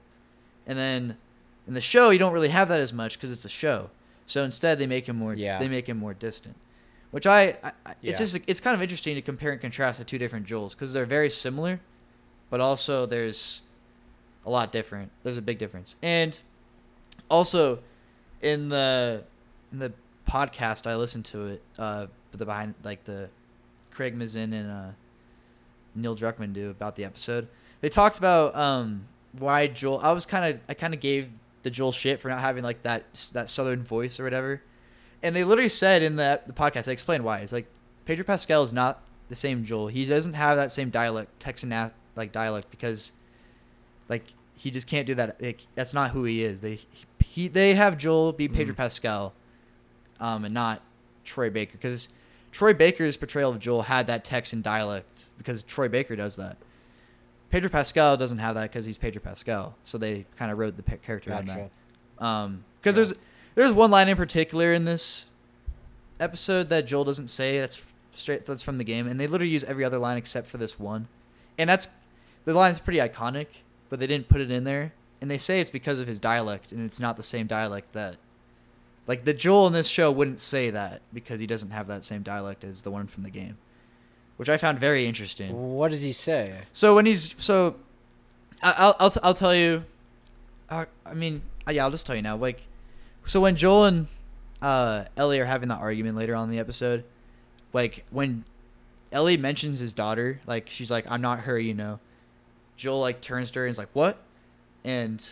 [0.67, 1.17] And then
[1.67, 3.89] in the show, you don't really have that as much because it's a show.
[4.25, 5.33] So instead, they make him more.
[5.33, 5.57] Yeah.
[5.59, 6.55] They make him more distant,
[7.11, 8.25] which I, I I- it's Yeah.
[8.25, 11.05] just it's kind of interesting to compare and contrast the two different Joels because they're
[11.05, 11.79] very similar,
[12.49, 13.61] but also there's
[14.45, 15.11] a lot different.
[15.23, 16.37] There's a big difference, and
[17.29, 17.79] also
[18.41, 19.23] in the
[19.71, 19.93] in the
[20.27, 23.29] podcast I listened to it, uh, the behind like the
[23.91, 24.89] Craig Mazin and uh,
[25.95, 27.47] Neil Druckmann do about the episode.
[27.81, 29.05] They talked about um,
[29.37, 29.99] why Joel.
[29.99, 31.29] I was kind of I kind of gave
[31.63, 34.61] the Joel shit for not having like that that southern voice or whatever,
[35.23, 37.39] and they literally said in the the podcast they explained why.
[37.39, 37.67] It's like
[38.05, 39.87] Pedro Pascal is not the same Joel.
[39.87, 41.73] He doesn't have that same dialect Texan
[42.15, 43.11] like dialect because
[44.09, 44.23] like
[44.55, 45.41] he just can't do that.
[45.41, 46.61] Like, that's not who he is.
[46.61, 46.79] They
[47.19, 48.77] he they have Joel be Pedro Mhm.
[48.77, 49.33] Pascal,
[50.19, 50.81] um, and not
[51.23, 52.09] Troy Baker because
[52.51, 56.57] Troy Baker's portrayal of Joel had that Texan dialect because Troy Baker does that.
[57.49, 59.75] Pedro Pascal doesn't have that because he's Pedro Pascal.
[59.83, 61.69] So they kind of wrote the character on Gotcha.
[62.17, 62.25] that.
[62.25, 63.03] Um, because Yeah.
[63.03, 63.13] there's
[63.57, 65.29] there's one line in particular in this
[66.19, 67.59] episode that Joel doesn't say.
[67.59, 67.81] That's
[68.13, 68.45] straight.
[68.45, 71.07] That's from the game, and they literally use every other line except for this one,
[71.57, 71.87] and that's
[72.45, 73.47] the line's pretty iconic,
[73.89, 76.71] but they didn't put it in there, and they say it's because of his dialect,
[76.71, 78.17] and it's not the same dialect that.
[79.07, 82.23] Like the Joel in this show wouldn't say that because he doesn't have that same
[82.23, 83.57] dialect as the one from the game,
[84.35, 85.75] which I found very interesting.
[85.75, 86.59] What does he say?
[86.73, 87.75] So when he's so,
[88.61, 89.83] I- I'll I'll t- I'll tell you.
[90.69, 92.35] Uh, I mean, uh, yeah, I'll just tell you now.
[92.35, 92.59] Like,
[93.27, 94.07] so when Joel and
[94.61, 97.03] uh, Ellie are having that argument later on in the episode,
[97.73, 98.43] like when
[99.11, 101.99] Ellie mentions his daughter, like she's like, "I'm not her," you know.
[102.75, 104.17] Joel like turns to her and is like, "What?"
[104.83, 105.25] And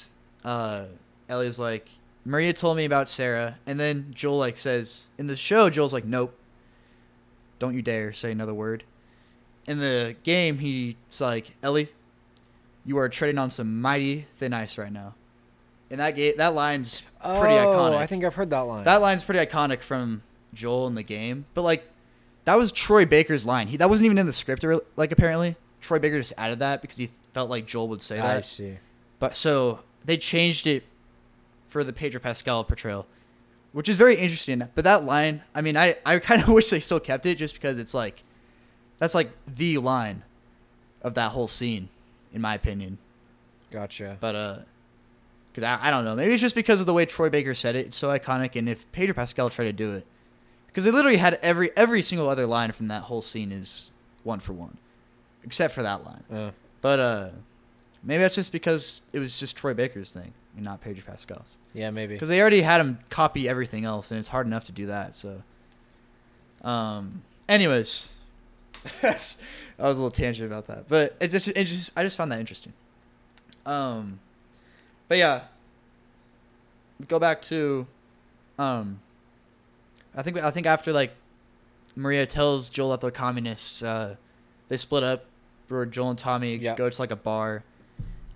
[0.43, 0.85] uh,
[1.29, 1.87] Ellie's like,
[2.23, 6.05] "Maria told me about Sarah," and then Joel like says in the show, Joel's like,
[6.05, 6.37] "Nope,
[7.59, 8.83] don't you dare say another word."
[9.67, 11.89] in the game, he's like, Ellie,
[12.85, 15.15] you are treading on some mighty thin ice right now.
[15.91, 17.97] And that game, that line's pretty oh, iconic.
[17.97, 18.85] I think I've heard that line.
[18.85, 21.45] that line's pretty iconic from Joel in the game.
[21.53, 21.87] But like,
[22.45, 23.67] that was Troy Baker's line.
[23.67, 24.63] He that wasn't even in the script.
[24.63, 28.17] Or, like apparently, Troy Baker just added that because he felt like Joel would say
[28.17, 28.37] that.
[28.37, 28.77] I see.
[29.19, 30.83] But so they changed it
[31.67, 33.05] for the Pedro Pascal portrayal,
[33.71, 34.67] which is very interesting.
[34.73, 37.53] But that line, I mean, I, I kind of wish they still kept it just
[37.53, 38.23] because it's like,
[38.97, 40.23] that's like the line
[41.01, 41.89] of that whole scene,
[42.33, 42.97] in my opinion.
[43.71, 44.17] Gotcha.
[44.19, 44.59] But, uh,
[45.55, 46.15] because I, I don't know.
[46.15, 47.85] Maybe it's just because of the way Troy Baker said it.
[47.85, 48.57] It's so iconic.
[48.57, 50.05] And if Pedro Pascal tried to do it,
[50.67, 53.89] because they literally had every every single other line from that whole scene is
[54.23, 54.77] one for one,
[55.45, 56.23] except for that line.
[56.29, 57.29] Uh, But uh,
[58.03, 61.57] maybe that's just because it was just Troy Baker's thing and not Pedro Pascal's.
[61.73, 62.15] yeah, maybe.
[62.15, 65.15] Because they already had him copy everything else, and it's hard enough to do that.
[65.15, 65.41] So,
[66.63, 68.11] um, anyways,
[69.01, 69.37] that was
[69.79, 72.73] a little tangent about that, but it's just, it's just I just found that interesting.
[73.65, 74.19] Um,
[75.07, 75.41] but yeah,
[77.07, 77.87] go back to,
[78.57, 78.99] um,
[80.15, 81.11] I think I think after like
[81.95, 84.15] Maria tells Joel that they're communists, uh,
[84.69, 85.25] they split up.
[85.67, 86.75] Where Joel and Tommy Yeah.
[86.75, 87.63] go to like a bar,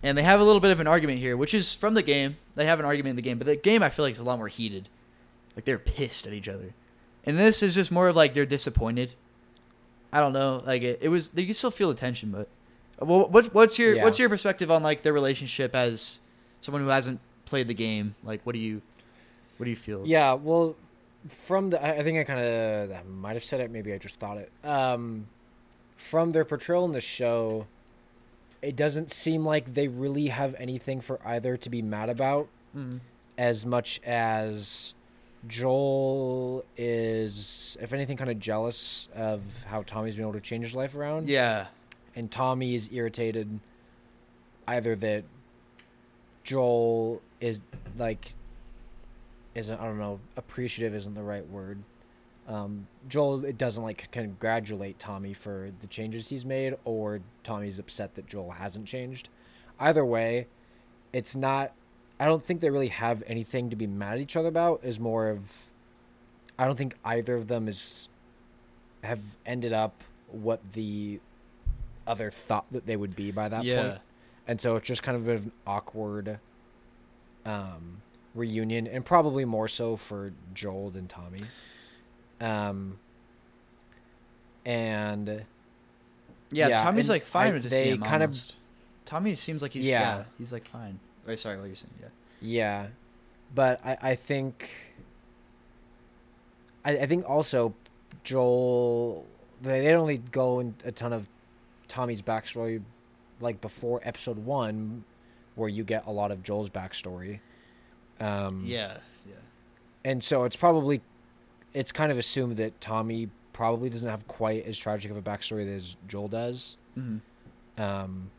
[0.01, 2.37] and they have a little bit of an argument here, which is from the game.
[2.55, 4.23] They have an argument in the game, but the game I feel like is a
[4.23, 4.89] lot more heated.
[5.55, 6.73] Like they're pissed at each other,
[7.25, 9.13] and this is just more of like they're disappointed.
[10.11, 10.63] I don't know.
[10.65, 11.31] Like it, it was.
[11.35, 12.47] You still feel the tension, but
[12.99, 14.03] well, what's what's your Yeah.
[14.03, 16.19] what's your perspective on like their relationship as
[16.61, 18.15] someone who hasn't played the game?
[18.23, 18.81] Like, what do you
[19.57, 20.03] what do you feel?
[20.05, 20.75] Yeah, well,
[21.27, 23.71] from the, I think I kind of I might have said it.
[23.71, 24.51] Maybe I just thought it.
[24.63, 25.27] Um,
[25.97, 27.67] from their portrayal in the show,
[28.61, 32.99] it doesn't seem like they really have anything for either to be mad about, Mhm.
[33.37, 34.93] as much as
[35.47, 40.75] Joel is, if anything, kind of jealous of how Tommy's been able to change his
[40.75, 41.27] life around.
[41.29, 41.67] Yeah.
[42.15, 43.59] and Tommy is irritated
[44.67, 45.23] either that
[46.49, 47.61] Joel is
[47.95, 48.33] like
[49.53, 51.77] isn't I don't know appreciative isn't the right word.
[52.47, 58.15] Um, Joel it doesn't like congratulate Tommy for the changes he's made, or Tommy's upset
[58.15, 59.29] that Joel hasn't changed.
[59.79, 60.47] Either way,
[61.13, 61.71] it's not.
[62.19, 64.79] I don't think they really have anything to be mad at each other about.
[64.83, 65.67] Is more of,
[66.57, 68.09] I don't think either of them is
[69.03, 71.19] have ended up what the
[72.07, 73.83] other thought that they would be by that yeah.
[73.83, 73.99] point.
[74.49, 76.39] And so it's just kind of a bit of an awkward
[77.45, 78.01] um,
[78.33, 81.41] reunion, and probably more so for Joel than Tommy.
[82.41, 82.97] Um,
[84.65, 85.45] and
[86.51, 88.35] Yeah, Yeah, Tommy's and like fine I- with to they see him kind of-
[89.05, 90.17] Tommy seems like he's Yeah.
[90.17, 90.23] yeah.
[90.39, 90.99] he's like fine.
[91.27, 91.93] Oh, sorry, what you're saying?
[92.01, 92.07] Yeah.
[92.41, 92.87] yeah,
[93.53, 94.71] but I, I think
[96.83, 97.75] I, I think also
[98.23, 99.27] Joel
[99.61, 101.27] they, they don't really go in a ton of
[101.87, 102.81] Tommy's backstory
[103.39, 105.03] like before episode one,
[105.55, 107.39] where you get a lot of Joel's backstory.
[108.19, 108.97] Um, Yeah.
[109.25, 109.35] Yeah.
[110.03, 111.01] and so it's probably
[111.73, 115.67] it's kind of assumed that Tommy probably doesn't have quite as tragic of a backstory
[115.75, 116.77] as Joel does.
[116.97, 117.81] Mm-hmm.
[117.81, 118.31] Um,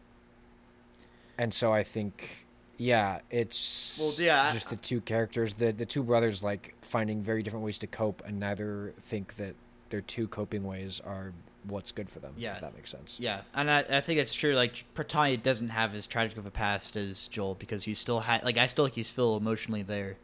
[1.39, 6.03] and so I think, yeah, it's Well, yeah, just the two characters, the the two
[6.03, 9.55] brothers, like finding very different ways to cope, and neither think that
[9.91, 11.33] their two coping ways are
[11.64, 12.35] what's good for them.
[12.37, 12.55] Yeah.
[12.55, 13.16] if that makes sense.
[13.20, 14.55] Yeah, and I, I think it's true.
[14.55, 18.44] Like Tommy doesn't have as tragic of a past as Joel because he still had
[18.44, 20.16] like I still think he's still emotionally there.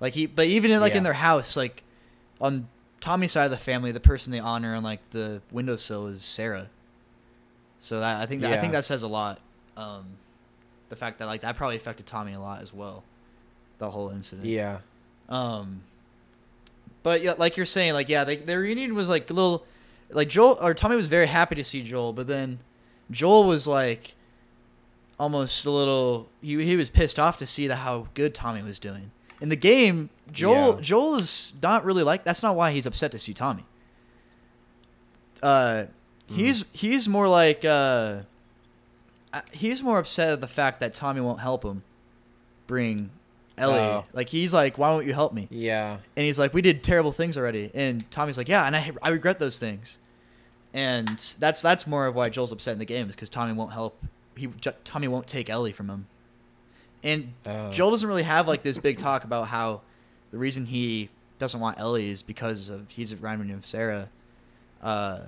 [0.00, 1.82] Like he, but even in like in their house, like
[2.40, 2.68] on
[3.00, 6.68] Tommy's side of the family, the person they honor on like the windowsill is Sarah.
[7.80, 9.40] So that I think that, I think that says a lot.
[9.76, 10.04] Um,
[10.88, 13.04] the fact that like that probably affected Tommy a lot as well.
[13.78, 14.46] The whole incident.
[14.46, 14.78] Yeah,
[15.28, 15.82] Um,
[17.02, 19.66] but yeah, like you're saying, like yeah, they, their reunion was like a little,
[20.10, 22.60] like Joel or Tommy was very happy to see Joel, but then
[23.10, 24.14] Joel was like
[25.18, 26.28] almost a little.
[26.40, 29.56] He he was pissed off to see the how good Tommy was doing in the
[29.56, 30.10] game.
[30.32, 30.80] Joel Yeah.
[30.80, 32.24] Joel is not really like.
[32.24, 33.64] That's not why he's upset to see Tommy.
[35.42, 35.86] Uh,
[36.26, 38.22] he's he's more like uh,
[39.32, 41.82] uh, he's more upset at the fact that Tommy won't help him
[42.66, 43.10] bring
[43.58, 43.78] Ellie.
[43.78, 44.04] Oh.
[44.12, 45.48] Like he's like, why won't you help me?
[45.50, 47.70] yeah, And he's like, we did terrible things already.
[47.74, 49.98] And Tommy's like, yeah, and I I regret those things.
[50.74, 53.72] And that's that's more of why Joel's upset in the game is because Tommy won't
[53.72, 53.98] help.
[54.36, 54.48] He
[54.84, 56.06] Tommy won't take Ellie from him.
[57.02, 57.70] And Oh.
[57.70, 59.80] Joel doesn't really have like this big talk about how
[60.32, 64.10] the reason he doesn't want Ellie is because of he's reminding him of Sarah.
[64.82, 65.20] Uh,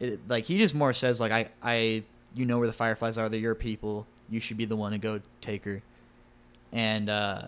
[0.00, 2.02] it, like he just more says like I I
[2.34, 3.28] you know where the Fireflies are.
[3.28, 4.06] They're your people.
[4.28, 5.82] You should be the one to go take her.
[6.74, 7.42] And uh,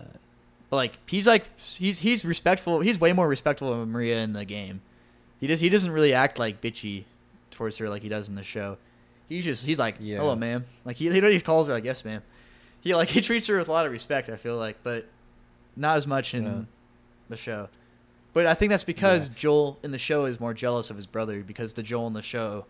[0.71, 2.79] but like he's like he's he's respectful.
[2.79, 4.81] He's way more respectful of Maria in the game.
[5.39, 7.03] He does he doesn't really act like bitchy
[7.51, 8.77] towards her like he does in the show.
[9.29, 10.17] He just he's like Yeah.
[10.19, 10.65] hello ma'am.
[10.85, 12.23] Like he he he calls her like yes ma'am.
[12.81, 14.29] He like he treats her with a lot of respect.
[14.29, 15.05] I feel like, but
[15.75, 16.61] not as much in Yeah.
[17.29, 17.67] the show.
[18.33, 19.35] But I think that's because Yeah.
[19.35, 22.21] Joel in the show is more jealous of his brother because the Joel in the
[22.21, 22.65] show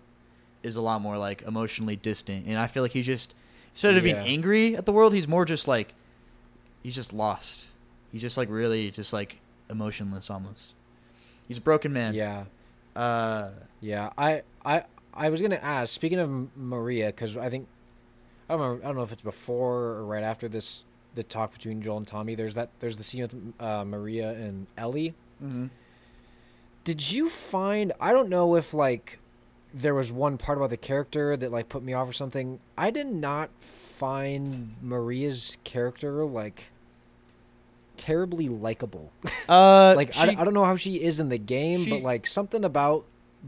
[0.63, 3.35] is a lot more like emotionally distant, and I feel like he's just
[3.73, 5.93] instead of being angry at the world, he's more just like
[6.83, 7.65] he's just lost.
[8.11, 10.73] He's just like really just like emotionless almost.
[11.47, 12.13] He's a broken man.
[12.13, 12.45] yeah.
[12.95, 15.93] Uh, Yeah, I I I was gonna ask.
[15.93, 17.67] Speaking of Maria, because I think
[18.49, 20.83] I don't remember, I don't know if it's before or right after this
[21.15, 22.33] the talk between Joel and Tommy.
[22.35, 25.13] There's that there's the scene with uh, Maria and Ellie.
[25.43, 25.69] mhm.
[26.83, 27.91] Did you find?
[27.99, 29.19] I don't know if like
[29.73, 32.59] there was one part about the character that like put me off or something.
[32.77, 33.49] I did not
[33.97, 36.71] find Maria's character like
[37.97, 39.11] terribly likable.
[39.49, 42.01] uh, like she- I, I don't know how she is in the game, she- but
[42.01, 43.05] like something about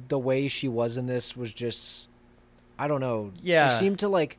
[0.07, 2.09] the way she was in this was just
[2.77, 3.31] I don't know.
[3.41, 3.69] Yeah.
[3.73, 4.38] she seemed to like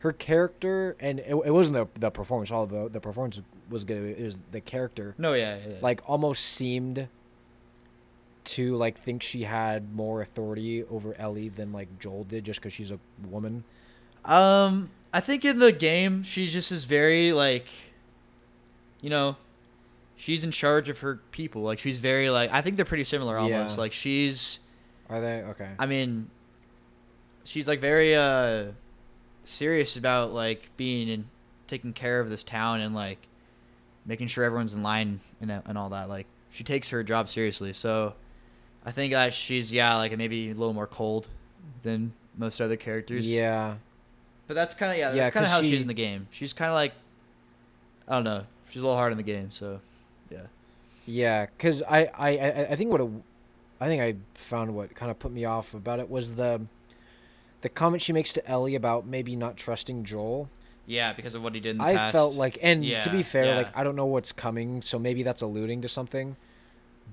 [0.00, 2.50] her character, and it, it wasn't the the performance.
[2.50, 4.18] All the the performance was good.
[4.18, 5.14] It was the character.
[5.18, 5.76] no, yeah, yeah, yeah.
[5.80, 7.08] Like almost seemed
[8.42, 12.72] to like think she had more authority over Ellie than like Joel did, just because
[12.72, 12.98] she's a
[13.30, 13.64] woman.
[14.24, 17.66] Um, I think in the game she just is very like,
[19.00, 19.36] you know,
[20.16, 21.62] she's in charge of her people.
[21.62, 23.76] Like she's very like I think they're pretty similar almost.
[23.76, 23.80] Yeah.
[23.80, 24.60] Like she's
[25.08, 25.70] Are they okay?
[25.78, 26.30] I mean,
[27.44, 28.72] she's like very uh
[29.44, 31.24] serious about like being and
[31.66, 33.18] taking care of this town and like
[34.04, 36.08] making sure everyone's in line and and all that.
[36.08, 37.72] Like she takes her job seriously.
[37.72, 38.14] So
[38.84, 41.28] I think that she's yeah like maybe a little more cold
[41.82, 43.30] than most other characters.
[43.30, 43.76] Yeah.
[44.50, 45.94] But that's kind of yeah, Yeah, that's kind of how she, she- is in the
[45.94, 46.26] game.
[46.32, 46.92] She's kind of like
[48.08, 48.46] I don't know.
[48.68, 49.80] She's a little hard in the game, so
[50.28, 50.42] yeah.
[51.06, 53.08] Yeah, because I, I, I think what a,
[53.80, 56.62] I think I found what kind of put me off about it was the
[57.60, 60.48] the comment she makes to Ellie about maybe not trusting Joel.
[60.84, 62.12] Yeah, because of what he did in the I past.
[62.12, 63.56] felt like, and to be fair, yeah.
[63.58, 66.34] like I don't know what's coming, so maybe that's alluding to something.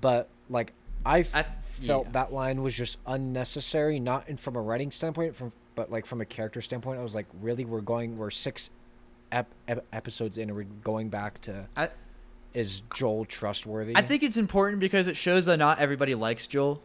[0.00, 0.72] But like
[1.06, 2.12] I, f- I felt yeah.
[2.14, 6.20] that line was just unnecessary, not in from a writing standpoint, from but like from
[6.20, 6.98] a character standpoint.
[6.98, 8.68] I was like, really, we're going, we're six
[9.30, 11.90] ep- ep- episodes in, and we're going back to I-
[12.52, 13.92] is Joel trustworthy?
[13.94, 16.82] I think it's important because it shows that not everybody likes Joel,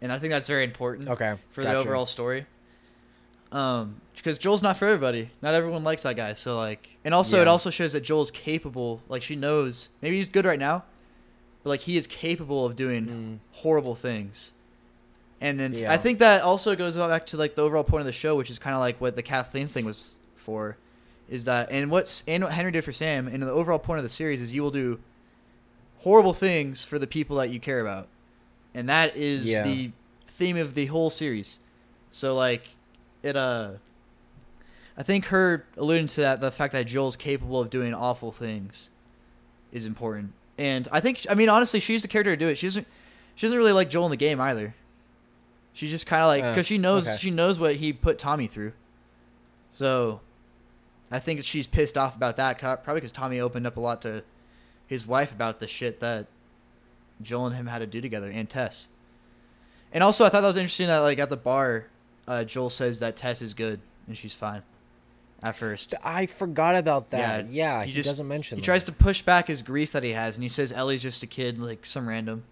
[0.00, 2.46] and I think that's very important okay for the overall story.
[3.50, 5.30] Um, because Joel's not for everybody.
[5.42, 6.34] Not everyone likes that guy.
[6.34, 9.02] So like, and also it also shows that Joel's capable.
[9.08, 10.84] Like she knows maybe he's good right now,
[11.64, 13.38] but like he is capable of doing Mm.
[13.62, 14.52] horrible things.
[15.42, 15.92] And then Yeah.
[15.92, 18.48] I think that also goes back to like the overall point of the show, which
[18.48, 20.76] is kind of like what the Kathleen thing was for,
[21.28, 24.04] is that and what's and what Henry did for Sam, and the overall point of
[24.04, 25.00] the series is you will do
[25.98, 28.08] horrible things for the people that you care about,
[28.74, 29.62] and that is Yeah.
[29.64, 29.90] the
[30.26, 31.58] theme of the whole series.
[32.10, 32.68] So like,
[33.22, 33.72] it uh,
[34.96, 38.90] I think her alluding to that, the fact that Joel's capable of doing awful things,
[39.72, 40.32] is important.
[40.58, 42.56] And I think, I mean, honestly, she's the character to do it.
[42.56, 42.86] She doesn't,
[43.34, 44.74] she doesn't really like Joel in the game either.
[45.74, 47.16] She just kind of like Uh, because she knows okay.
[47.16, 48.72] she knows what he put Tommy through.
[49.70, 50.20] So,
[51.10, 52.58] I think she's pissed off about that.
[52.58, 54.22] Probably because Tommy opened up a lot to
[54.86, 56.26] his wife about the shit that
[57.22, 58.88] Joel and him had to do together, and Tess.
[59.92, 61.86] And also, I thought that was interesting that like at the bar,
[62.28, 64.62] uh, Joel says that Tess is good and she's fine.
[65.44, 67.46] At first, I forgot about that.
[67.50, 68.58] Yeah, Yeah, he he, just- doesn't mention.
[68.58, 68.64] he that.
[68.64, 71.26] tries to push back his grief that he has, and he says Ellie's just a
[71.26, 72.44] kid, like some random.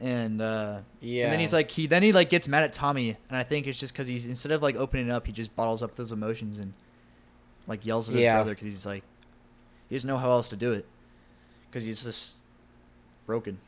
[0.00, 1.24] And uh, Yeah.
[1.24, 3.66] and then he's like he then he like gets mad at Tommy, and I think
[3.66, 6.58] it's just because he's instead of like opening up, he just bottles up those emotions
[6.58, 6.72] and
[7.66, 8.34] like yells at his Yeah.
[8.34, 9.04] brother because he's like
[9.88, 10.84] he doesn't know how else to do it
[11.70, 12.36] because he's just
[13.26, 13.58] broken.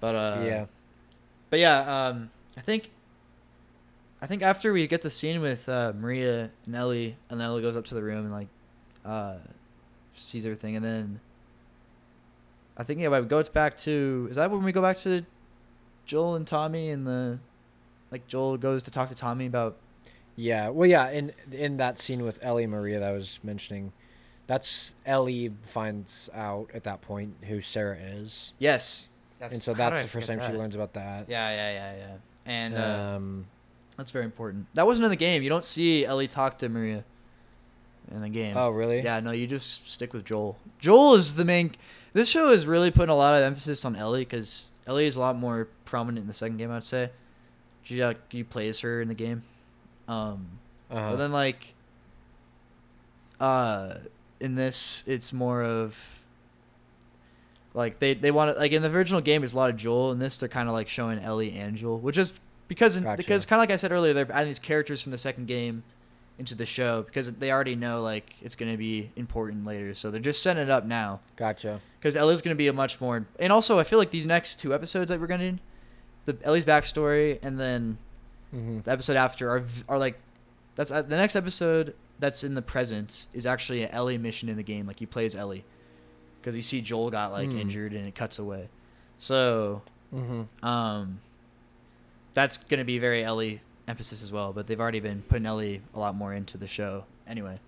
[0.00, 0.66] But uh, yeah.
[1.50, 2.90] but yeah, um, I think
[4.22, 7.76] I think after we get the scene with uh, Maria and Ellie, and Ellie goes
[7.76, 8.48] up to the room and like
[9.04, 9.34] uh,
[10.16, 11.20] sees everything, and then
[12.76, 15.24] I think yeah, we go back to is that when we go back to
[16.04, 17.38] Joel and Tommy and the
[18.10, 19.76] like Joel goes to talk to Tommy about
[20.36, 20.68] Yeah.
[20.68, 21.10] Well, yeah.
[21.10, 23.92] In in that scene with Ellie Maria that I was mentioning,
[24.46, 29.08] that's Ellie finds out at that point who Sarah is, yes,
[29.40, 31.28] and so that's the first time she learns about that.
[31.28, 33.46] Yeah, yeah, yeah, yeah, and uh, um.
[33.96, 34.66] that's very important.
[34.74, 35.42] That wasn't in the game.
[35.42, 37.04] You don't see Ellie talk to Maria
[38.10, 38.56] in the game.
[38.56, 39.00] Oh, really?
[39.00, 40.56] Yeah, no, you just stick with Joel.
[40.78, 41.72] Joel is the main.
[42.16, 45.20] This show is really putting a lot of emphasis on Ellie because Ellie is a
[45.20, 46.70] lot more prominent in the second game.
[46.70, 47.10] I'd say.
[47.82, 49.42] She like you plays her in the game,
[50.08, 50.46] um,
[50.90, 51.10] Uh-huh.
[51.10, 51.74] but then like,
[53.38, 53.96] uh,
[54.40, 56.22] in this it's more of.
[57.74, 60.10] Like they they want to like in the original game it's a lot of Joel
[60.10, 62.32] in this they're kind of like showing Ellie and Joel which is
[62.68, 63.18] because Gotcha.
[63.18, 65.82] because kind of like I said earlier they're adding these characters from the second game
[66.38, 69.94] into the show because they already know like it's going to be important later.
[69.94, 71.80] So they're just setting it up now Gotcha.
[71.98, 73.26] because Ellie's going to be a much more.
[73.40, 75.58] And also, I feel like these next two episodes that we're going
[76.26, 77.98] to, the Ellie's backstory and then
[78.50, 80.18] hmm the episode after are are like,
[80.74, 84.56] that's uh, the next episode that's in the present is actually an Ellie mission in
[84.56, 84.86] the game.
[84.86, 85.64] Like he plays Ellie
[86.40, 87.58] because you see Joel got like Hmm.
[87.58, 88.68] injured and it cuts away.
[89.18, 91.20] So hmm um,
[92.34, 94.52] that's going to be very Ellie emphasis as well.
[94.52, 97.58] But they've already been putting Ellie a lot more into the show anyway.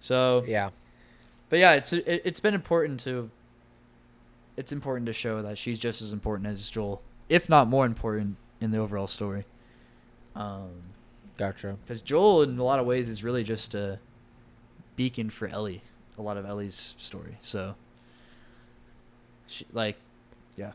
[0.00, 0.70] So, Yeah.
[1.50, 3.30] but yeah, it's it, it's been important to.
[4.56, 8.36] It's important to show that she's just as important as Joel, if not more important
[8.60, 9.44] in the overall story.
[10.34, 10.70] Um,
[11.36, 11.76] Gotcha.
[11.84, 14.00] because Joel, in a lot of ways, is really just a
[14.96, 15.82] beacon for Ellie.
[16.18, 17.38] A lot of Ellie's story.
[17.42, 17.76] So,
[19.46, 19.96] she, like,
[20.56, 20.72] yeah.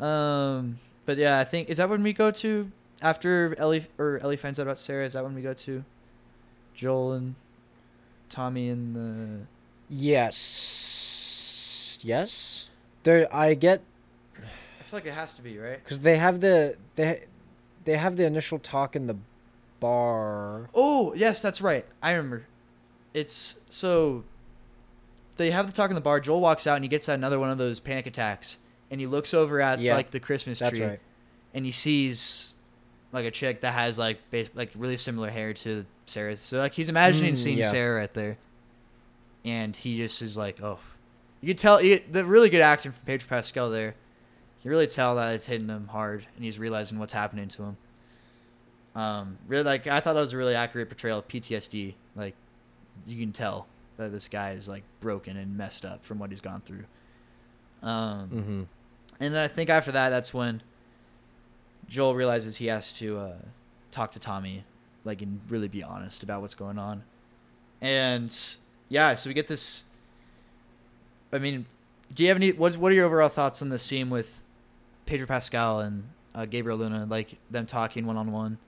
[0.00, 2.70] Um, but yeah, I think is that when we go to
[3.02, 5.04] after Ellie or Ellie finds out about Sarah?
[5.06, 5.84] Is that when we go to
[6.74, 7.34] Joel and
[8.28, 9.46] Tommy and the
[10.68, 11.98] Yes.
[12.02, 12.70] Yes.
[13.02, 13.82] There, I get
[14.36, 15.82] I feel like it has to be right.
[15.82, 17.24] because they have the they
[17.84, 19.16] they have the initial talk in the
[19.80, 20.68] bar.
[20.74, 21.86] Oh yes, that's right.
[22.02, 22.46] I remember.
[23.14, 24.24] it's so
[25.36, 26.20] they have the talk in the bar.
[26.20, 28.58] Joel walks out and he gets another one of those panic attacks,
[28.90, 31.00] and he looks over at Yeah, like the Christmas That's tree, right.
[31.54, 32.56] and he sees
[33.12, 36.36] like a chick that has like bas- like really similar hair to Sarah.
[36.36, 37.64] So like he's imagining Mm, seeing yeah.
[37.66, 38.36] Sarah right there,
[39.44, 40.78] and he just is like, oh,
[41.40, 43.88] you can tell you, the really good acting from Pedro Pascal there.
[44.58, 47.62] You can really tell that it's hitting him hard, and he's realizing what's happening to
[47.62, 47.76] him.
[48.94, 51.94] Um, really, like I thought that was a really accurate portrayal of PTSD.
[52.16, 52.34] Like
[53.06, 56.40] you can tell that this guy is like broken and messed up from what he's
[56.40, 56.84] gone through.
[57.82, 58.62] Um, Mm-hmm.
[59.20, 60.62] and then I think after that, that's when
[61.88, 63.32] Joel realizes he has to uh,
[63.90, 64.64] talk to Tommy,
[65.04, 67.02] like, and really be honest about what's going on.
[67.80, 68.34] And
[68.88, 69.84] yeah, so we get this.
[71.32, 71.66] I mean,
[72.14, 72.52] do you have any?
[72.52, 74.42] What's what are your overall thoughts on the scene with
[75.06, 78.58] Pedro Pascal and uh, Gabriel Luna, like them talking one on one,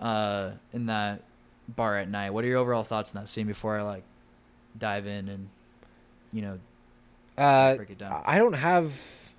[0.00, 1.22] uh, in that
[1.68, 2.30] bar at night?
[2.30, 4.04] What are your overall thoughts on that scene before I like
[4.78, 5.48] dive in and
[6.32, 6.58] you know
[7.36, 8.22] Uh, break it down?
[8.24, 9.31] I don't have.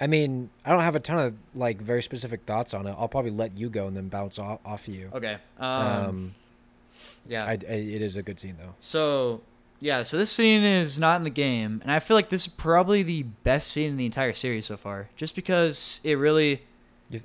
[0.00, 2.94] I mean, I don't have a ton of like very specific thoughts on it.
[2.98, 5.10] I'll probably let you go and then bounce off, off of you.
[5.12, 5.36] Okay.
[5.58, 6.34] Um, Um,
[7.28, 7.44] yeah.
[7.44, 8.74] I, I, it is a good scene though.
[8.80, 9.42] So
[9.80, 12.48] yeah, so this scene is not in the game, and I feel like this is
[12.48, 16.62] probably the best scene in the entire series so far, just because it really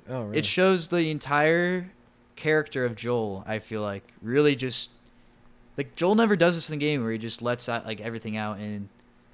[0.08, 0.38] oh, really?
[0.38, 1.90] it shows the entire
[2.34, 3.44] character of Joel.
[3.46, 4.90] I feel like really just
[5.76, 8.36] like Joel never does this in the game where he just lets out like everything
[8.38, 8.88] out and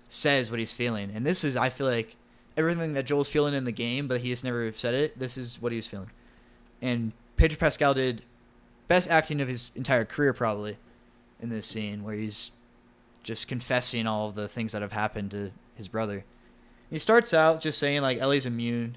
[0.09, 2.17] says what he's feeling, and this is I feel like
[2.57, 5.19] everything that Joel's feeling in the game, but he just never said it.
[5.19, 6.11] This is what he was feeling,
[6.81, 8.23] and Pedro Pascal did
[8.89, 10.77] best acting of his entire career probably
[11.41, 12.51] in this scene where he's
[13.23, 16.25] just confessing all of the things that have happened to his brother.
[16.91, 18.97] He starts out just saying like Ellie's immune,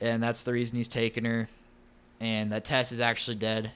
[0.00, 1.48] and that's the reason he's taking her,
[2.20, 3.72] and that Tess is actually dead,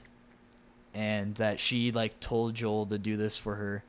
[0.93, 3.83] and that she like told Joel to do this for her,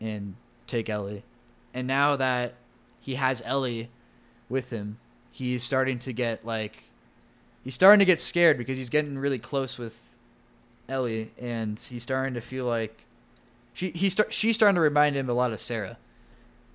[0.00, 0.36] and
[0.66, 1.24] take Ellie,
[1.72, 2.54] and now that
[3.00, 3.90] he has Ellie
[4.54, 4.96] with him,
[5.30, 6.84] he's starting to get like,
[7.62, 10.00] he's starting to get scared because he's getting really close with
[10.88, 13.04] Ellie, and he's starting to feel like
[13.74, 15.98] she he start she's starting to remind him a lot of Sarah,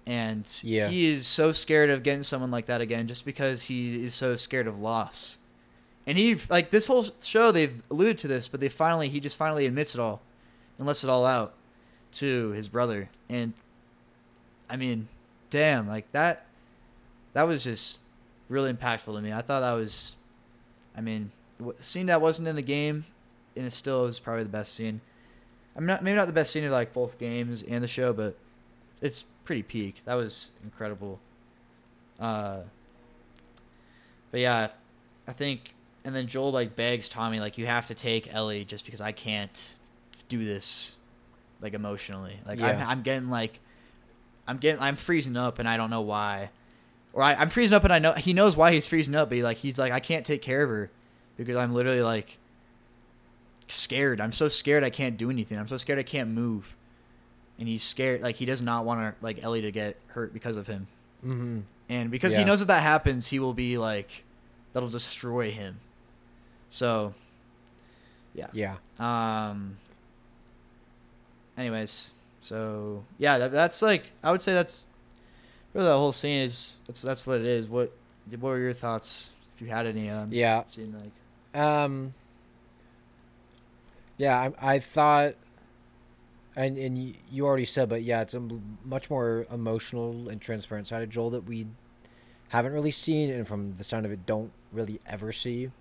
[0.06, 0.90] and Yeah.
[0.90, 4.36] he is so scared of getting someone like that again, just because he is so
[4.36, 5.38] scared of loss.
[6.06, 9.38] And he like this whole show they've alluded to this, but they finally he just
[9.38, 10.22] finally admits it all,
[10.78, 11.54] and lets it all out
[12.14, 13.10] to his brother.
[13.30, 13.54] And
[14.70, 15.08] I mean,
[15.52, 16.46] damn, like that
[17.40, 18.00] that was just
[18.50, 19.32] really impactful to me.
[19.32, 20.18] I thought that was,
[20.94, 21.32] I mean,
[21.80, 23.06] scene that wasn't in the game,
[23.56, 25.00] and it still is probably the best scene.
[25.74, 28.38] I'm not maybe not the best scene of like both games and the show, but
[29.02, 30.02] it's pretty peak.
[30.04, 31.22] That was incredible.
[32.20, 32.64] Uh,
[34.32, 34.68] but yeah,
[35.26, 35.74] I think,
[36.04, 39.14] and then Joel like begs Tommy like you have to take Ellie just because I
[39.14, 39.76] can't
[40.28, 40.98] do this,
[41.62, 42.38] like emotionally.
[42.46, 42.68] Like Yeah.
[42.68, 43.60] I'm, I'm getting like,
[44.46, 46.50] I'm getting I'm freezing up and I don't know why,
[47.20, 49.36] or I, I'm freezing up and I know he knows why he's freezing up, but
[49.36, 50.89] he, like he's like I can't take care of her
[51.36, 52.38] because I'm literally like
[53.67, 54.22] scared.
[54.22, 55.59] I'm so scared I can't do anything.
[55.59, 56.78] I'm so scared I can't move.
[57.59, 60.55] And he's scared like he does not want to like Ellie to get hurt because
[60.55, 60.88] of him.
[61.26, 61.59] Mm-hmm.
[61.89, 64.24] And because he knows if that happens, he will be like
[64.72, 65.82] that'll destroy him.
[66.70, 67.13] So
[68.34, 68.47] yeah.
[68.53, 68.76] Yeah.
[68.97, 69.78] Um
[71.57, 74.86] anyways, so yeah, that, that's like I would say that's
[75.74, 77.67] really the whole scene is that's that's what it is.
[77.67, 77.91] What
[78.30, 80.63] what were your thoughts if you had any on Yeah.
[80.70, 80.95] scene
[81.53, 82.13] like Um.
[84.17, 85.36] Yeah, I, I thought,
[86.53, 88.41] and and you already said, but yeah, it's a
[88.84, 91.67] much more emotional and transparent side of Joel that we
[92.49, 95.72] haven't really seen, and from the sound of it, don't really ever see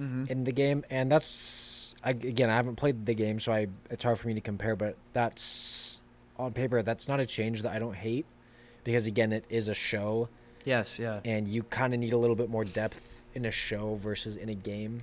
[0.00, 0.24] mm-hmm.
[0.28, 0.82] in the game.
[0.88, 4.34] And that's I, again, I haven't played the game, so I it's hard for me
[4.34, 4.76] to compare.
[4.76, 6.00] But that's
[6.38, 8.24] on paper, that's not a change that I don't hate,
[8.84, 10.28] because again, it is a show
[10.64, 11.20] Yes, yeah.
[11.24, 14.48] and you kind of need a little bit more depth in a show versus in
[14.48, 15.02] a game.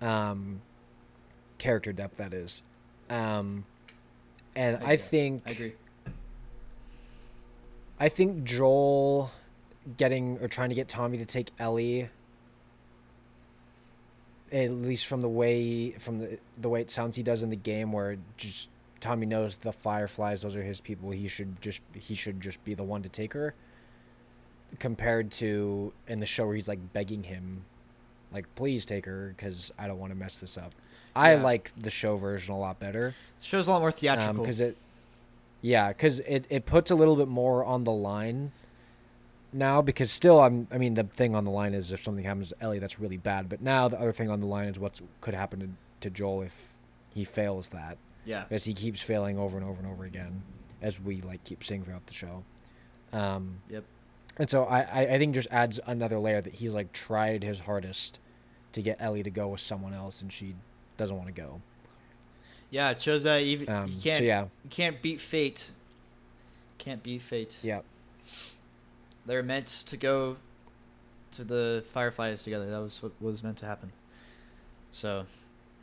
[0.00, 0.60] Um,
[1.58, 2.62] character depth that is.
[3.08, 3.64] Um,
[4.56, 5.72] and I I, think I agree.
[8.00, 9.30] I think Joel
[9.96, 12.08] getting or trying to get Tommy to take Ellie
[14.52, 17.56] at least from the way from the the way it sounds he does in the
[17.56, 18.68] game where just
[19.04, 22.72] Tommy knows the fireflies those are his people he should just he should just be
[22.72, 23.54] the one to take her
[24.78, 27.64] compared to in the show where he's like begging him
[28.32, 30.72] like please take her cuz I don't want to mess this up.
[31.14, 31.42] I Yeah.
[31.42, 34.30] like the show version a lot better The Show's a lot more theatrical.
[34.30, 34.76] Um, because it
[35.60, 38.52] yeah because it, it puts a little bit more on the line
[39.52, 42.48] now because still i'm i mean the thing on the line is if something happens
[42.48, 45.00] to ellie that's really bad but now the other thing on the line is what
[45.20, 45.68] could happen to,
[46.00, 46.74] to joel if
[47.14, 48.44] he fails that Yeah.
[48.48, 50.42] because he keeps failing over and over and over again,
[50.80, 52.44] as we like keep seeing throughout the show.
[53.12, 53.84] Um, Yep.
[54.36, 54.80] And so I,
[55.14, 58.18] I, think just adds another layer that he's like tried his hardest
[58.72, 60.56] to get Ellie to go with someone else, and she
[60.96, 61.60] doesn't want to go.
[62.70, 65.70] Yeah, it shows that even Um, you can't so yeah, you can't beat fate.
[66.78, 67.56] Can't beat fate.
[67.62, 67.84] Yep.
[69.26, 70.36] They're meant to go
[71.32, 72.68] to the fireflies together.
[72.68, 73.92] That was what was meant to happen.
[74.90, 75.26] So,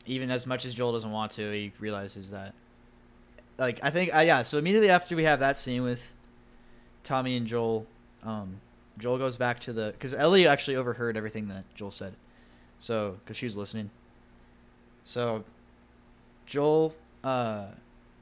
[0.06, 2.54] even as much as Joel doesn't want to, he realizes that.
[3.58, 4.43] Like I think, uh, yeah.
[4.43, 6.14] So immediately after we have that scene with
[7.04, 7.86] Tommy and Joel,
[8.24, 8.62] um,
[8.97, 12.14] Joel goes back to the because Ellie actually overheard everything that Joel said,
[12.80, 13.89] so because she was listening.
[15.04, 15.43] So,
[16.45, 17.68] Joel uh,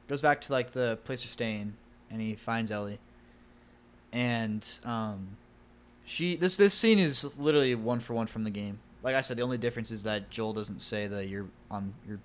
[0.08, 1.74] goes back to like the place they're staying,
[2.10, 3.00] and he finds Ellie
[4.12, 5.38] and um,
[6.06, 8.80] she this this scene is literally one for one from the game.
[9.04, 12.20] Like I said, the only difference is that Joel doesn't say that you're on you're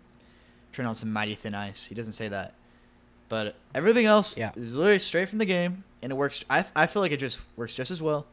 [0.72, 1.86] treading on some mighty thin ice.
[1.86, 2.54] He doesn't say that,
[3.28, 4.50] but everything else Yeah.
[4.56, 6.44] is literally straight from the game, and it works.
[6.50, 8.26] I I feel like it just works just as well.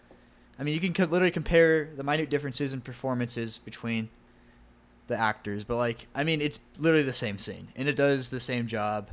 [0.59, 4.09] I mean, you can co- literally compare the minute differences in performances between
[5.07, 8.39] the actors, but like, I mean, it's literally the same scene, and it does the
[8.39, 9.09] same job.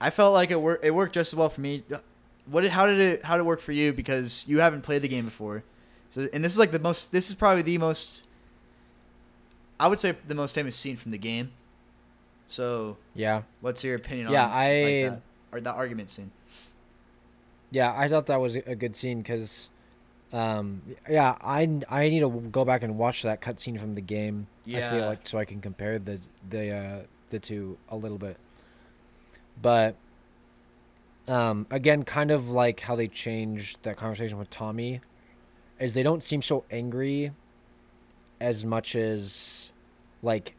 [0.00, 0.84] I felt like it worked.
[0.84, 1.82] It worked just as well for me.
[1.92, 1.98] Uh,
[2.46, 2.62] what?
[2.62, 3.24] Did, how did it?
[3.24, 3.92] How did it work for you?
[3.92, 5.62] Because you haven't played the game before,
[6.10, 7.12] so and this is like the most.
[7.12, 8.22] This is probably the most.
[9.78, 11.52] I would say the most famous scene from the game.
[12.48, 15.22] So, yeah, what's your opinion Yeah, on I- like that,
[15.52, 16.30] or that argument scene?
[17.70, 17.92] yeah.
[17.96, 19.68] I thought that was a good scene because,
[20.32, 24.46] um, yeah, I I need to go back and watch that cutscene from the game.
[24.64, 24.78] Yeah.
[24.86, 26.98] I feel like so I can compare the the uh,
[27.30, 28.36] the two a little bit,
[29.60, 29.96] but.
[31.28, 35.00] Um, again, kind of like how they changed that conversation with Tommy,
[35.80, 37.32] is they don't seem so angry
[38.40, 39.72] as much as
[40.22, 40.54] like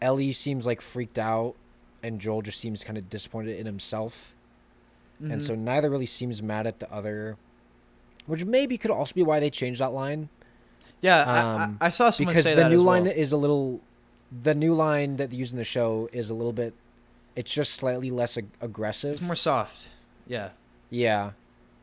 [0.00, 1.54] Ellie seems like freaked out
[2.02, 4.34] and Joel just seems kind of disappointed in himself.
[5.18, 5.58] And so Mhm.
[5.60, 7.36] neither really seems mad at the other,
[8.26, 10.28] which maybe could also be why they changed that line
[11.02, 12.86] yeah, um, I, I, saw someone because say the that new as well.
[13.02, 13.80] line is a little
[14.42, 16.74] the new line that they use in the show is a little bit
[17.36, 19.12] it's just slightly less ag- aggressive.
[19.12, 19.86] It's more soft.
[20.26, 20.50] Yeah,
[20.90, 21.32] yeah.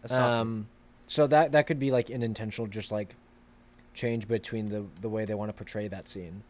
[0.09, 0.67] Um
[1.05, 3.15] so that that could be like an intentional just like
[3.93, 6.43] change between the the way they want to portray that scene.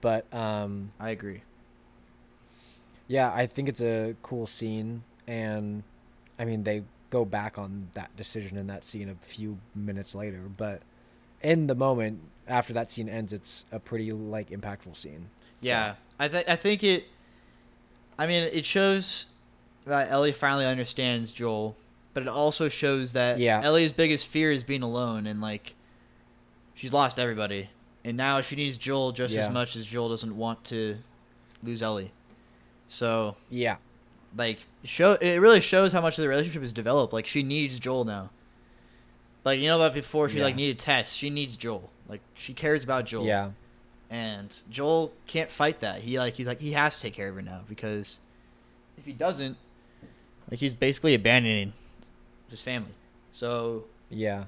[0.00, 1.42] But um I agree.
[3.08, 5.82] Yeah, I think it's a cool scene, and
[6.38, 10.42] I mean they go back on that decision in that scene a few minutes later,
[10.56, 10.82] but
[11.40, 15.28] in the moment after that scene ends, it's a pretty like impactful scene.
[15.62, 17.04] So, Yeah, I th- I think it.
[18.18, 19.26] I mean, it shows
[19.84, 21.76] that Ellie finally understands Joel,
[22.12, 23.60] but it also shows that Yeah.
[23.62, 25.74] Ellie's biggest fear is being alone and like
[26.76, 27.70] she's lost everybody,
[28.04, 30.98] and now she needs Joel just as much as Joel doesn't want to
[31.64, 32.12] lose Ellie.
[32.86, 33.78] So yeah,
[34.36, 37.12] like show it really shows how much of the relationship is developed.
[37.12, 38.30] Like she needs Joel now.
[39.44, 41.90] Like you know about before she like needed Tess, she needs Joel.
[42.08, 43.50] Like she cares about Joel yeah,
[44.10, 46.02] and Joel can't fight that.
[46.02, 48.20] He like he's like he has to take care of her now because
[48.96, 49.56] if he doesn't,
[50.50, 51.72] like he's basically abandoning
[52.48, 52.94] his family.
[53.32, 54.44] So, yeah.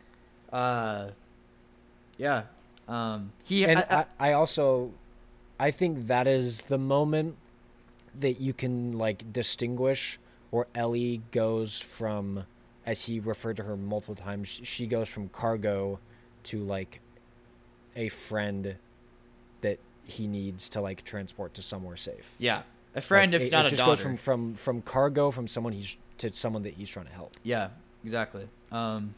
[0.53, 1.09] uh,
[2.19, 2.43] yeah,
[2.89, 4.93] um, he and I- I- I, also
[5.61, 7.37] i think that is the moment
[8.19, 10.19] that you can like distinguish
[10.51, 12.45] where ellie goes from
[12.87, 15.99] as he referred to her multiple times she goes from cargo
[16.45, 17.01] to like
[17.97, 18.77] a friend
[19.63, 22.63] that he needs to like transport to somewhere safe yeah,
[22.95, 23.91] a friend Like, if it, not it a just daughter.
[23.93, 27.35] goes from from from cargo from someone he's to someone that he's trying to help
[27.43, 27.69] yeah,
[28.05, 28.49] exactly.
[28.73, 29.15] Um,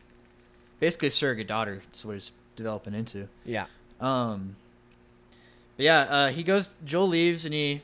[0.81, 1.81] basically surrogate daughter.
[1.87, 3.27] That's what he's developing into.
[3.45, 3.67] yeah
[4.01, 4.57] Um,
[5.77, 6.77] but yeah, uh, he goes.
[6.85, 7.81] Joel leaves and he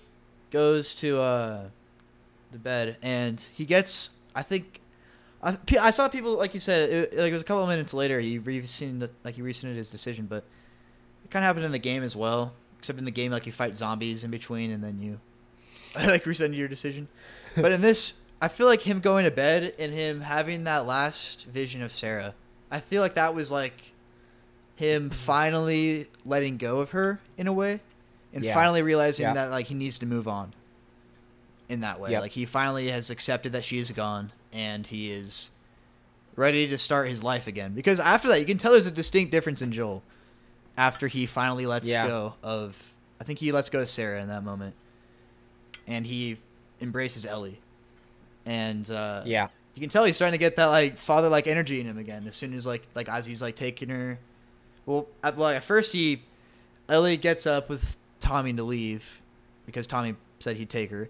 [0.50, 1.64] goes to uh,
[2.52, 4.10] the bed, and he gets.
[4.34, 4.80] I think,
[5.42, 6.90] I, I saw people like you said.
[6.90, 8.20] It, like it was a couple of minutes later.
[8.20, 10.44] He rescinded like he rescinded his decision, but
[11.24, 12.52] it kind of happened in the game as well.
[12.78, 15.18] Except in the game, like you fight zombies in between, and then you
[15.96, 17.08] like rescind your decision.
[17.54, 21.46] But in this, I feel like him going to bed and him having that last
[21.46, 22.34] vision of Sarah.
[22.70, 23.92] I feel like that was like
[24.76, 27.80] him finally letting go of her in a way
[28.32, 28.54] and Yeah.
[28.54, 29.32] finally realizing Yeah.
[29.34, 30.52] that like he needs to move on
[31.68, 32.22] in that way Yep.
[32.22, 35.50] like he finally has accepted that she is gone and he is
[36.36, 39.30] ready to start his life again because after that you can tell there's a distinct
[39.32, 40.02] difference in joel
[40.76, 42.06] after he finally lets Yeah.
[42.06, 44.74] go of i think he lets go of sarah in that moment
[45.86, 46.36] and he
[46.82, 47.58] embraces ellie
[48.44, 51.80] and uh yeah you can tell he's starting to get that like father like energy
[51.80, 54.18] in him again as soon as like like as he's like taking her
[54.86, 56.22] well at, well at first he
[56.88, 59.20] ellie gets up with tommy to leave
[59.66, 61.08] because tommy said he'd take her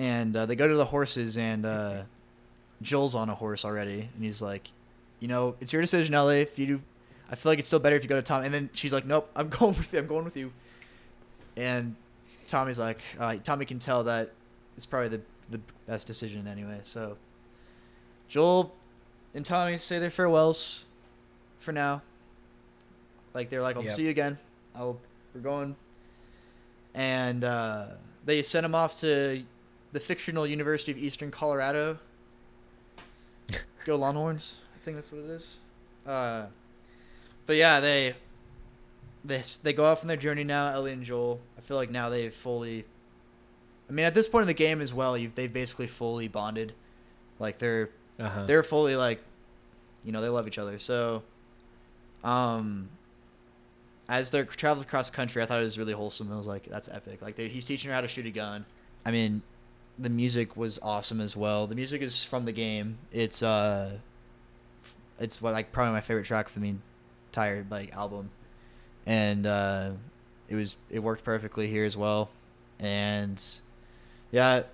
[0.00, 2.04] and uh, they go to the horses, and uh,
[2.80, 4.70] Joel's on a horse already, and he's like,
[5.18, 6.40] you know, it's your decision, Ellie.
[6.40, 6.80] If you,
[7.30, 8.42] I feel like it's still better if you go to Tom.
[8.42, 9.98] And then she's like, nope, I'm going with you.
[9.98, 10.52] I'm going with you.
[11.54, 11.96] And
[12.48, 14.32] Tommy's like, uh, Tommy can tell that
[14.78, 15.20] it's probably the
[15.50, 16.80] the best decision anyway.
[16.82, 17.18] So
[18.26, 18.72] Joel
[19.34, 20.86] and Tommy say their farewells
[21.58, 22.00] for now.
[23.34, 23.92] Like they're like, I'll Yep.
[23.94, 24.38] see you again.
[24.74, 24.98] I'll
[25.34, 25.76] we're going.
[26.94, 27.86] And uh,
[28.24, 29.42] they sent him off to
[29.92, 31.98] the fictional University of Eastern Colorado.
[33.84, 34.58] Go Longhorns!
[34.74, 35.58] I think that's what it is.
[36.06, 36.46] Uh,
[37.46, 38.14] but yeah, they
[39.24, 40.68] they they go off on their journey now.
[40.68, 41.40] Ellie and Joel.
[41.56, 42.84] I feel like now they've fully.
[43.88, 46.72] I mean, at this point in the game as well, you've they've basically fully bonded.
[47.38, 48.44] Like they're Uh-huh.
[48.46, 49.20] they're fully like,
[50.04, 50.78] you know, they love each other.
[50.78, 51.22] So,
[52.22, 52.88] um,
[54.10, 56.32] as they're traveling across the country, I thought it was really wholesome.
[56.32, 57.22] I was like, that's epic.
[57.22, 58.66] Like he's teaching her how to shoot a gun.
[59.06, 59.40] I mean,
[60.00, 61.68] the music was awesome as well.
[61.68, 62.98] The music is from the game.
[63.12, 63.92] It's uh,
[65.20, 66.74] it's what like probably my favorite track from the
[67.28, 68.30] entire like album,
[69.06, 69.92] and uh,
[70.48, 72.30] it was it worked perfectly here as well.
[72.80, 73.40] And
[74.32, 74.64] yeah,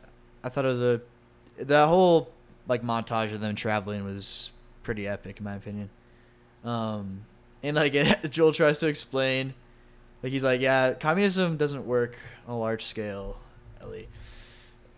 [0.43, 1.01] I thought it was a
[1.59, 2.31] the whole
[2.67, 4.51] like montage of them traveling was
[4.83, 5.91] pretty epic in my opinion.
[6.65, 7.27] Um,
[7.67, 9.55] and like Joel tries to explain,
[10.23, 13.37] like he's like, yeah, communism doesn't work on a large scale,
[13.81, 14.09] Ellie.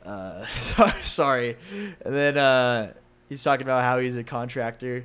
[0.04, 0.46] Uh,
[1.02, 1.56] sorry.
[1.72, 2.92] And then uh,
[3.28, 5.04] he's talking about how he's a contractor,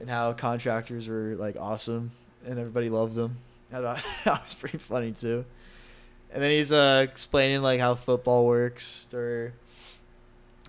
[0.00, 2.12] and how contractors were like awesome,
[2.46, 3.38] and everybody loved them.
[3.72, 5.44] I thought that was pretty funny too.
[6.32, 9.52] And then he's uh, explaining like how football works, or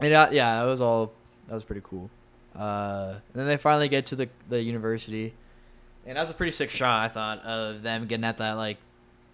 [0.02, 1.14] and uh, yeah, that was all.
[1.48, 2.10] That was pretty cool.
[2.56, 5.34] Uh, and then they finally get to the the university,
[6.06, 7.06] and that was a pretty sick shot.
[7.06, 8.78] I thought of them getting at that like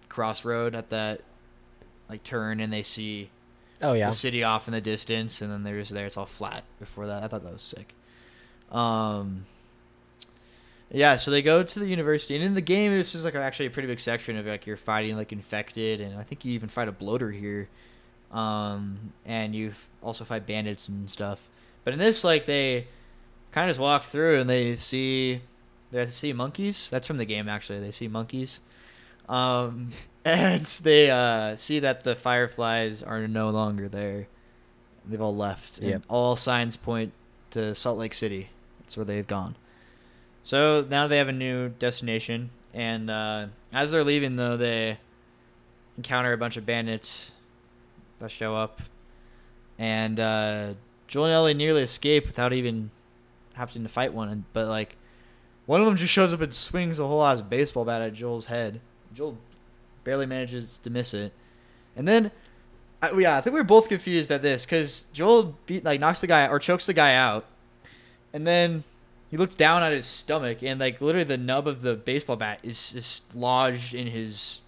[0.08, 1.22] crossroad at that
[2.08, 3.30] like turn, and they see
[3.80, 4.10] oh yeah.
[4.10, 6.06] the city off in the distance, and then they're just there.
[6.06, 7.22] It's all flat before that.
[7.22, 7.94] I thought that was sick.
[8.70, 9.46] Um,
[10.90, 13.66] yeah, so they go to the university, and in the game, it's just like actually
[13.66, 16.68] a pretty big section of like you're fighting like infected, and I think you even
[16.68, 17.68] fight a bloater here,
[18.30, 21.40] um, and you also fight bandits and stuff.
[21.84, 22.86] But in this, like they
[23.52, 25.42] kind of just walk through and they see
[25.92, 26.88] they see monkeys.
[26.90, 27.80] That's from the game actually.
[27.80, 28.60] They see monkeys.
[29.28, 29.90] Um,
[30.24, 34.26] and they uh, see that the fireflies are no longer there.
[35.06, 35.78] They've all left.
[35.78, 37.12] And all signs point
[37.50, 38.50] to Salt Lake City.
[38.80, 39.56] That's where they've gone.
[40.44, 42.50] So now they have a new destination.
[42.74, 44.98] And uh, as they're leaving, though, they
[45.96, 47.32] encounter a bunch of bandits
[48.20, 48.80] that show up.
[49.78, 50.74] And uh,
[51.06, 52.90] Joel and Ellie nearly escape without even
[53.54, 54.44] having to fight one.
[54.52, 54.96] But, like,
[55.66, 58.46] one of them just shows up and swings a whole ass baseball bat at Joel's
[58.46, 58.80] head.
[59.14, 59.38] Joel
[60.04, 61.32] barely manages to miss it.
[61.96, 62.30] And then,
[63.00, 66.20] I, yeah, I think we were both confused at this because Joel beat like knocks
[66.20, 67.44] the guy or chokes the guy out,
[68.32, 68.84] and then
[69.30, 72.58] he looks down at his stomach and like literally the nub of the baseball bat
[72.62, 74.60] is just lodged in his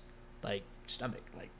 [0.42, 1.50] like stomach, like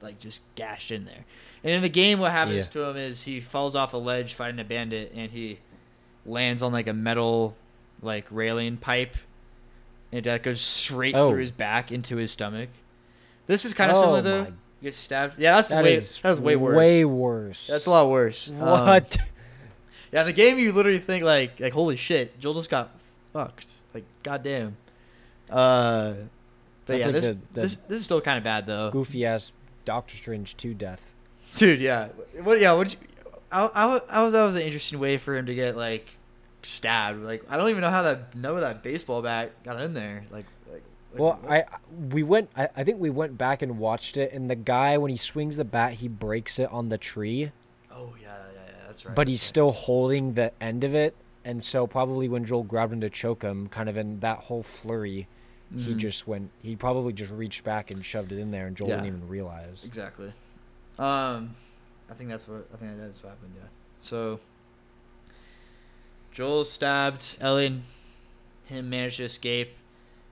[0.00, 1.24] like just gashed in there.
[1.62, 2.72] And in the game, what happens Yeah.
[2.72, 5.58] to him is he falls off a ledge fighting a bandit, and he
[6.24, 7.54] lands on like a metal
[8.02, 9.16] like railing pipe,
[10.12, 11.30] and that goes straight Oh.
[11.30, 12.68] through his back into his stomach.
[13.46, 14.42] This is kind of Oh similar though.
[14.44, 15.38] my- You get stabbed.
[15.38, 16.76] Yeah, that's That way that's way worse.
[16.76, 17.66] Way worse.
[17.66, 18.48] That's a lot worse.
[18.50, 19.18] Um, What?
[20.12, 22.90] yeah, in the game you literally think like like holy shit, Joel just got
[23.32, 23.66] fucked.
[23.92, 24.76] Like goddamn.
[25.50, 26.14] Uh,
[26.86, 28.90] but That's yeah, like this, the- the- this this is still kind of bad though.
[28.90, 29.52] Goofy ass
[29.84, 31.12] Doctor Strange to death.
[31.56, 32.08] Dude, yeah.
[32.42, 32.60] What?
[32.60, 32.72] Yeah.
[32.72, 32.94] What?
[33.52, 36.06] I how, how was that was an interesting way for him to get like
[36.62, 37.22] stabbed?
[37.22, 40.24] Like I don't even know how that know that baseball bat got in there.
[40.30, 40.82] Like, like.
[41.12, 41.50] like Well, what?
[41.52, 41.64] I
[42.10, 42.50] we went.
[42.56, 45.56] I, I think we went back and watched it, and the guy when he swings
[45.56, 47.50] the bat, he breaks it on the tree,
[47.92, 48.86] Oh yeah, yeah, yeah.
[48.86, 49.14] That's right.
[49.14, 49.48] but that's he's right.
[49.48, 53.42] still holding the end of it, and so probably when Joel grabbed him to choke
[53.42, 55.26] him, kind of in that whole flurry,
[55.76, 55.96] he Mhm.
[55.98, 56.50] just went.
[56.62, 58.94] He probably just reached back and shoved it in there, and Joel Yeah.
[58.96, 59.84] didn't even realize.
[59.84, 60.32] Exactly.
[60.98, 61.54] Um,
[62.10, 63.52] I think that's what I think that's what happened.
[63.56, 63.68] Yeah.
[64.00, 64.40] So
[66.32, 67.36] Joel is stabbed.
[67.40, 67.82] Ellie and
[68.66, 69.76] him manage to escape,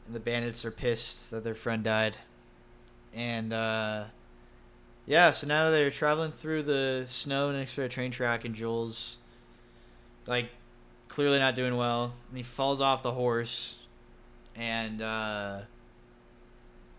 [0.06, 2.16] and the bandits are pissed that their friend died.
[3.12, 4.04] And uh,
[5.06, 9.18] yeah, so now they're traveling through the snow next to a train track, and Joel's
[10.26, 10.50] like
[11.08, 13.76] clearly not doing well, and he falls off the horse,
[14.54, 15.60] and uh,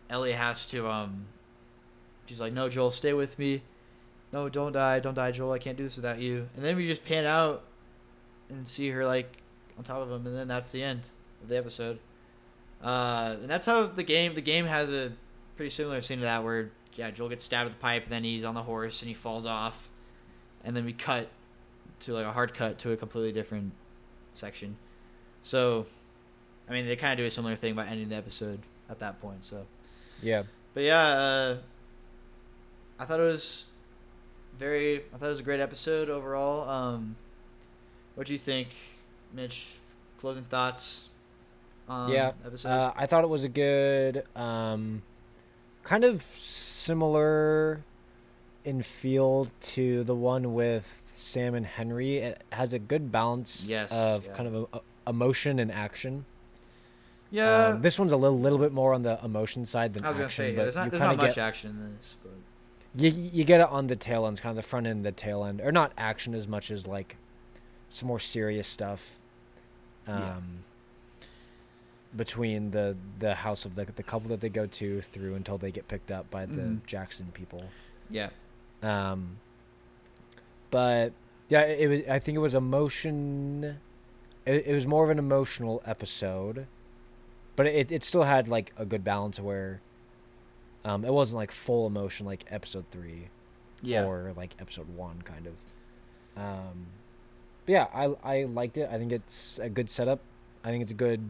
[0.10, 1.28] Ellie has to um
[2.30, 3.64] She's like, "No, Joel, stay with me.
[4.32, 5.52] No, don't die, don't die, Joel.
[5.52, 7.64] I can't do this without you." And then we just pan out
[8.50, 9.38] and see her like
[9.78, 11.10] on top of him, and then that's the end
[11.42, 12.00] of the episode.
[12.84, 14.34] Uh, and that's how the game.
[14.36, 15.12] The game has a
[15.56, 18.24] pretty similar scene to that, where yeah, Joel gets stabbed with the pipe, and then
[18.24, 19.90] he's on the horse and he falls off,
[20.64, 21.30] and then we cut
[22.02, 23.72] to like a hard cut to a completely different
[24.34, 24.78] section.
[25.44, 25.86] So,
[26.70, 29.22] I mean, they kind of do a similar thing by ending the episode at that
[29.22, 29.44] point.
[29.46, 29.66] So,
[30.22, 30.44] Yeah.
[30.74, 31.58] but yeah, uh,
[32.98, 33.66] I thought it was
[34.58, 34.98] very.
[35.14, 36.68] I thought it was a great episode overall.
[36.70, 37.16] Um,
[38.20, 38.68] what do you think,
[39.34, 39.68] Mitch?
[40.20, 41.08] Closing thoughts.
[41.88, 42.34] On yeah.
[42.46, 42.68] Episode.
[42.68, 45.04] Uh, I thought it was a good, um,
[45.84, 47.80] kind of similar
[48.66, 52.18] in feel to the one with Sam and Henry.
[52.18, 54.34] It has a good balance Yes, of yeah.
[54.34, 56.26] kind of a, a- emotion and action.
[57.32, 57.68] yeah.
[57.68, 60.18] Um, this one's a little little bit more on the emotion side than I was
[60.18, 61.70] gonna action, say yeah, but there's not you there's kind not of much get action
[61.70, 62.34] in this, but
[63.02, 65.46] you you get it on the tail ends, kind of the front end, the tail
[65.46, 67.16] end, or not action as much as like
[67.90, 69.20] some more serious stuff.
[70.08, 70.36] Um, Yeah.
[72.16, 75.72] between the the house of the the couple that they go to through until they
[75.72, 76.86] get picked up by the Mhm.
[76.86, 77.66] Jackson people.
[78.10, 78.30] yeah,
[78.82, 79.38] Um,
[80.72, 81.14] but
[81.50, 82.08] yeah, it, it was.
[82.10, 83.78] I think it was emotion.
[84.46, 86.66] It, it was more of an emotional episode,
[87.56, 89.82] but it it still had like a good balance where.
[90.86, 93.28] Um, it wasn't like full emotion like episode three
[93.82, 94.06] yeah.
[94.06, 95.54] or like episode one kind of.
[96.42, 96.88] Um,
[97.70, 97.86] but yeah,
[98.24, 98.90] I I liked it.
[98.92, 100.20] I think it's a good setup.
[100.64, 101.22] I think it's a good.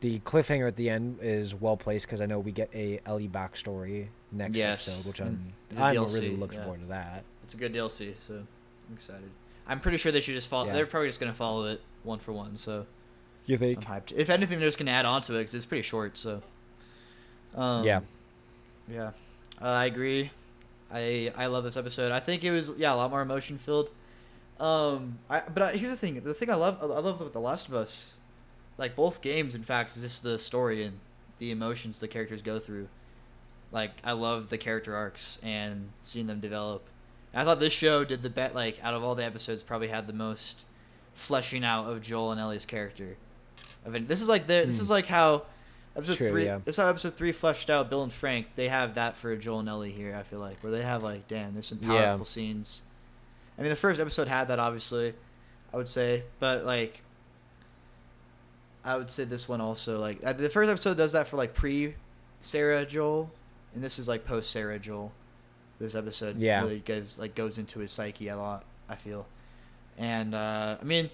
[0.00, 3.28] The cliffhanger at the end is well placed because I know we get a Ellie
[3.28, 4.86] backstory next Yes.
[4.88, 6.64] episode, which I'm the I'm DLC, really looking yeah.
[6.64, 7.24] forward to that.
[7.42, 9.30] It's a good DLC, so I'm excited.
[9.66, 10.66] I'm pretty sure they should just follow.
[10.66, 10.74] Yeah.
[10.74, 12.56] They're probably just gonna follow it one for one.
[12.56, 12.86] So
[13.46, 14.12] You I'm hyped.
[14.14, 16.18] If anything, they're just gonna add on to it because it's pretty short.
[16.18, 16.42] So
[17.54, 18.00] um, Yeah.
[18.90, 19.12] yeah,
[19.60, 20.30] uh, I agree.
[20.90, 22.12] I I love this episode.
[22.12, 23.90] I think it was yeah a lot more emotion filled.
[24.60, 26.20] Um, I but I, here's the thing.
[26.20, 28.14] The thing I love I love with The Last of Us,
[28.78, 29.54] like both games.
[29.54, 30.98] In fact, is just the story and
[31.38, 32.88] the emotions the characters go through.
[33.72, 36.84] Like I love the character arcs and seeing them develop.
[37.32, 39.88] And I thought this show did the bet like out of all the episodes probably
[39.88, 40.64] had the most
[41.14, 43.16] fleshing out of Joel and Ellie's character.
[43.86, 44.82] I mean, this is like the this Hmm.
[44.82, 45.44] is like how
[45.96, 46.44] episode True, three.
[46.44, 46.58] yeah.
[46.64, 48.48] This is how episode three fleshed out Bill and Frank.
[48.56, 50.14] They have that for Joel and Ellie here.
[50.14, 51.88] I feel like where they have like, damn, there's some Yeah.
[52.04, 52.82] powerful scenes.
[53.60, 55.12] I mean, the first episode had that obviously,
[55.72, 57.02] I would say, but like,
[58.82, 61.52] I would say this one also like uh, the first episode does that for like
[61.52, 61.94] pre
[62.40, 63.30] Sarah Joel,
[63.74, 65.12] and this is like post Sarah Joel.
[65.78, 66.62] This episode Yeah.
[66.62, 68.64] really goes like goes into his psyche a lot.
[68.88, 69.26] I feel,
[69.98, 71.10] and uh, I mean,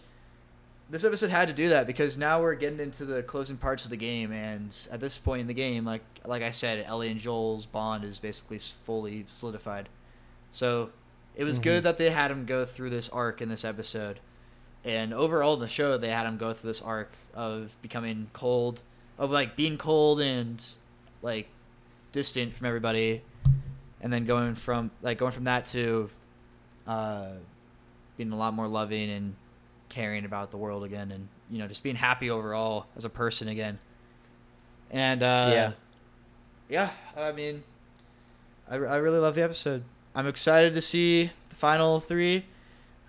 [0.89, 3.91] this episode had to do that because now we're getting into the closing parts of
[3.91, 7.19] the game, and at this point in the game, like like I said, Ellie and
[7.19, 9.89] Joel's bond is basically fully solidified.
[10.53, 10.91] So
[11.37, 11.62] it was Mhm.
[11.62, 14.18] good that they had him go through this arc in this episode,
[14.84, 18.80] and overall in the show they had him go through this arc of becoming cold,
[19.18, 20.64] of like being cold and
[21.22, 21.49] like
[22.12, 23.22] distant from everybody,
[24.01, 26.09] and then going from like going from that to
[26.87, 27.32] uh,
[28.16, 29.34] being a lot more loving and
[29.89, 33.49] caring about the world again, and you know just being happy overall as a person
[33.49, 33.78] again.
[34.91, 35.72] And uh, Yeah.
[36.68, 37.64] yeah, I mean,
[38.70, 39.82] I, I really love the episode.
[40.17, 42.47] I'm excited to see the final three.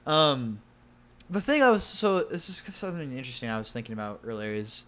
[0.05, 0.59] Um,
[1.29, 4.83] the thing I was so this is something interesting I was thinking about earlier is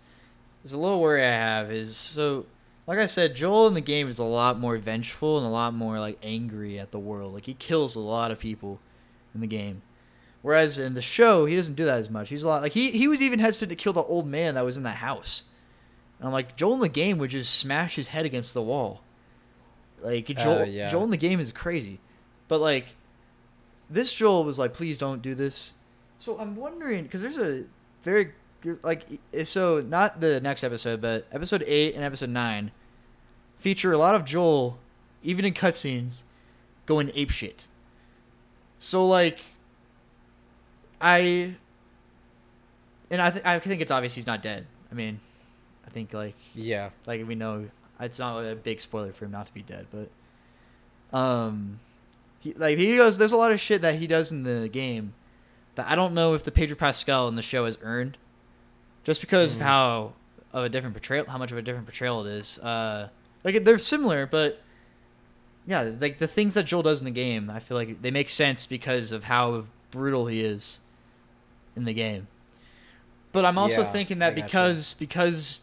[0.61, 2.45] there's a little worry I have is so
[2.88, 5.74] like I said, Joel in the game is a lot more vengeful and a lot
[5.74, 7.34] more like angry at the world.
[7.34, 8.80] Like he kills a lot of people
[9.34, 9.84] in the game.
[10.41, 12.30] Whereas in the show, he doesn't do that as much.
[12.30, 14.65] He's a lot like he he was even hesitant to kill the old man that
[14.65, 15.43] was in that house.
[16.17, 19.03] And I'm like, Joel in the game would just smash his head against the wall.
[20.01, 20.88] Like Joel, yeah.
[20.88, 21.99] Joel in the game is crazy,
[22.50, 22.88] but like
[23.89, 25.74] this Joel was like, please don't do this.
[26.18, 27.64] So I'm wondering because there's a
[28.04, 29.06] very good- like
[29.45, 32.72] so not the next episode, but episode eight and episode nine
[33.56, 34.78] feature a lot of Joel,
[35.24, 36.24] even in cutscenes,
[36.86, 37.66] going apeshit.
[38.78, 39.39] So like,
[41.02, 41.56] I
[43.12, 44.66] and I th- I think it's obvious he's not dead.
[44.91, 45.20] I mean,
[45.88, 46.89] I think like Yeah.
[47.06, 47.70] like we know
[48.00, 51.80] it's not a big spoiler for him not to be dead, but um,
[52.39, 53.17] he like he goes.
[53.17, 55.13] There's a lot of shit that he does in the game
[55.75, 58.17] that I don't know if the Pedro Pascal in the show has earned,
[59.03, 59.63] just because of Mhm.
[59.63, 60.13] how
[60.51, 62.57] of a different portrayal, how much of a different portrayal it is.
[62.59, 63.09] Uh,
[63.43, 64.61] like they're similar, but
[65.67, 68.29] yeah, like the things that Joel does in the game, I feel like they make
[68.29, 70.79] sense because of how brutal he is
[71.75, 72.27] in the game.
[73.31, 75.61] But I'm also Yeah, thinking that because because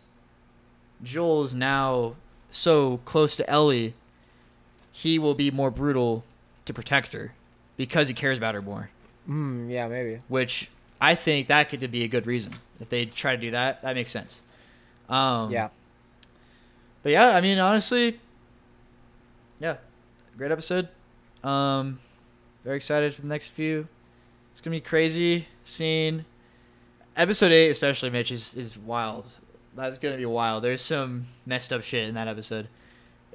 [1.03, 2.15] Joel is now
[2.51, 3.95] so close to Ellie,
[4.93, 6.25] he will be more brutal
[6.67, 7.33] to protect her
[7.77, 8.91] because he cares about her more.
[9.29, 10.21] Mm, yeah, maybe.
[10.29, 13.83] Which I think that could be a good reason if they try to do that.
[13.83, 14.43] That makes sense.
[15.09, 15.69] Um, yeah.
[17.03, 18.19] but yeah, I mean, honestly,
[19.61, 19.77] yeah,
[20.37, 20.89] great episode.
[21.45, 22.01] Um,
[22.65, 23.87] very excited for the next few.
[24.53, 26.25] It's gonna be crazy scene.
[27.17, 29.37] episode eight, especially Mitch is is wild.
[29.77, 30.65] That's gonna be wild.
[30.65, 32.69] There's some messed up shit in that episode.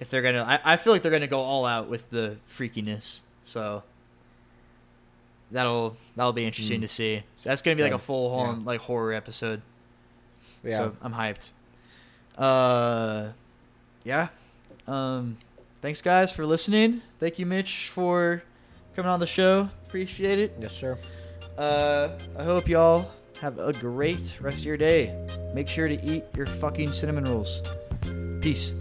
[0.02, 3.22] If they're gonna, I, I feel like they're gonna go all out with the freakiness.
[3.44, 3.84] So
[5.52, 6.84] that'll that'll be interesting Mm.
[6.84, 7.24] to see.
[7.36, 8.38] So that's gonna be like a full Yeah.
[8.50, 9.62] on like horror episode.
[10.64, 10.78] Yeah.
[10.78, 11.52] So I'm hyped.
[12.38, 13.30] Uh,
[14.04, 14.30] yeah.
[14.88, 15.38] Um,
[15.82, 17.02] thanks guys for listening.
[17.20, 18.44] Thank you, Mitch, for
[18.96, 19.70] coming on the show.
[19.86, 20.56] Appreciate it.
[20.60, 20.98] yes, sir.
[21.58, 25.14] Uh, I hope y'all have a great rest of your day.
[25.54, 27.62] Make sure to eat your fucking cinnamon rolls.
[28.42, 28.74] Peace.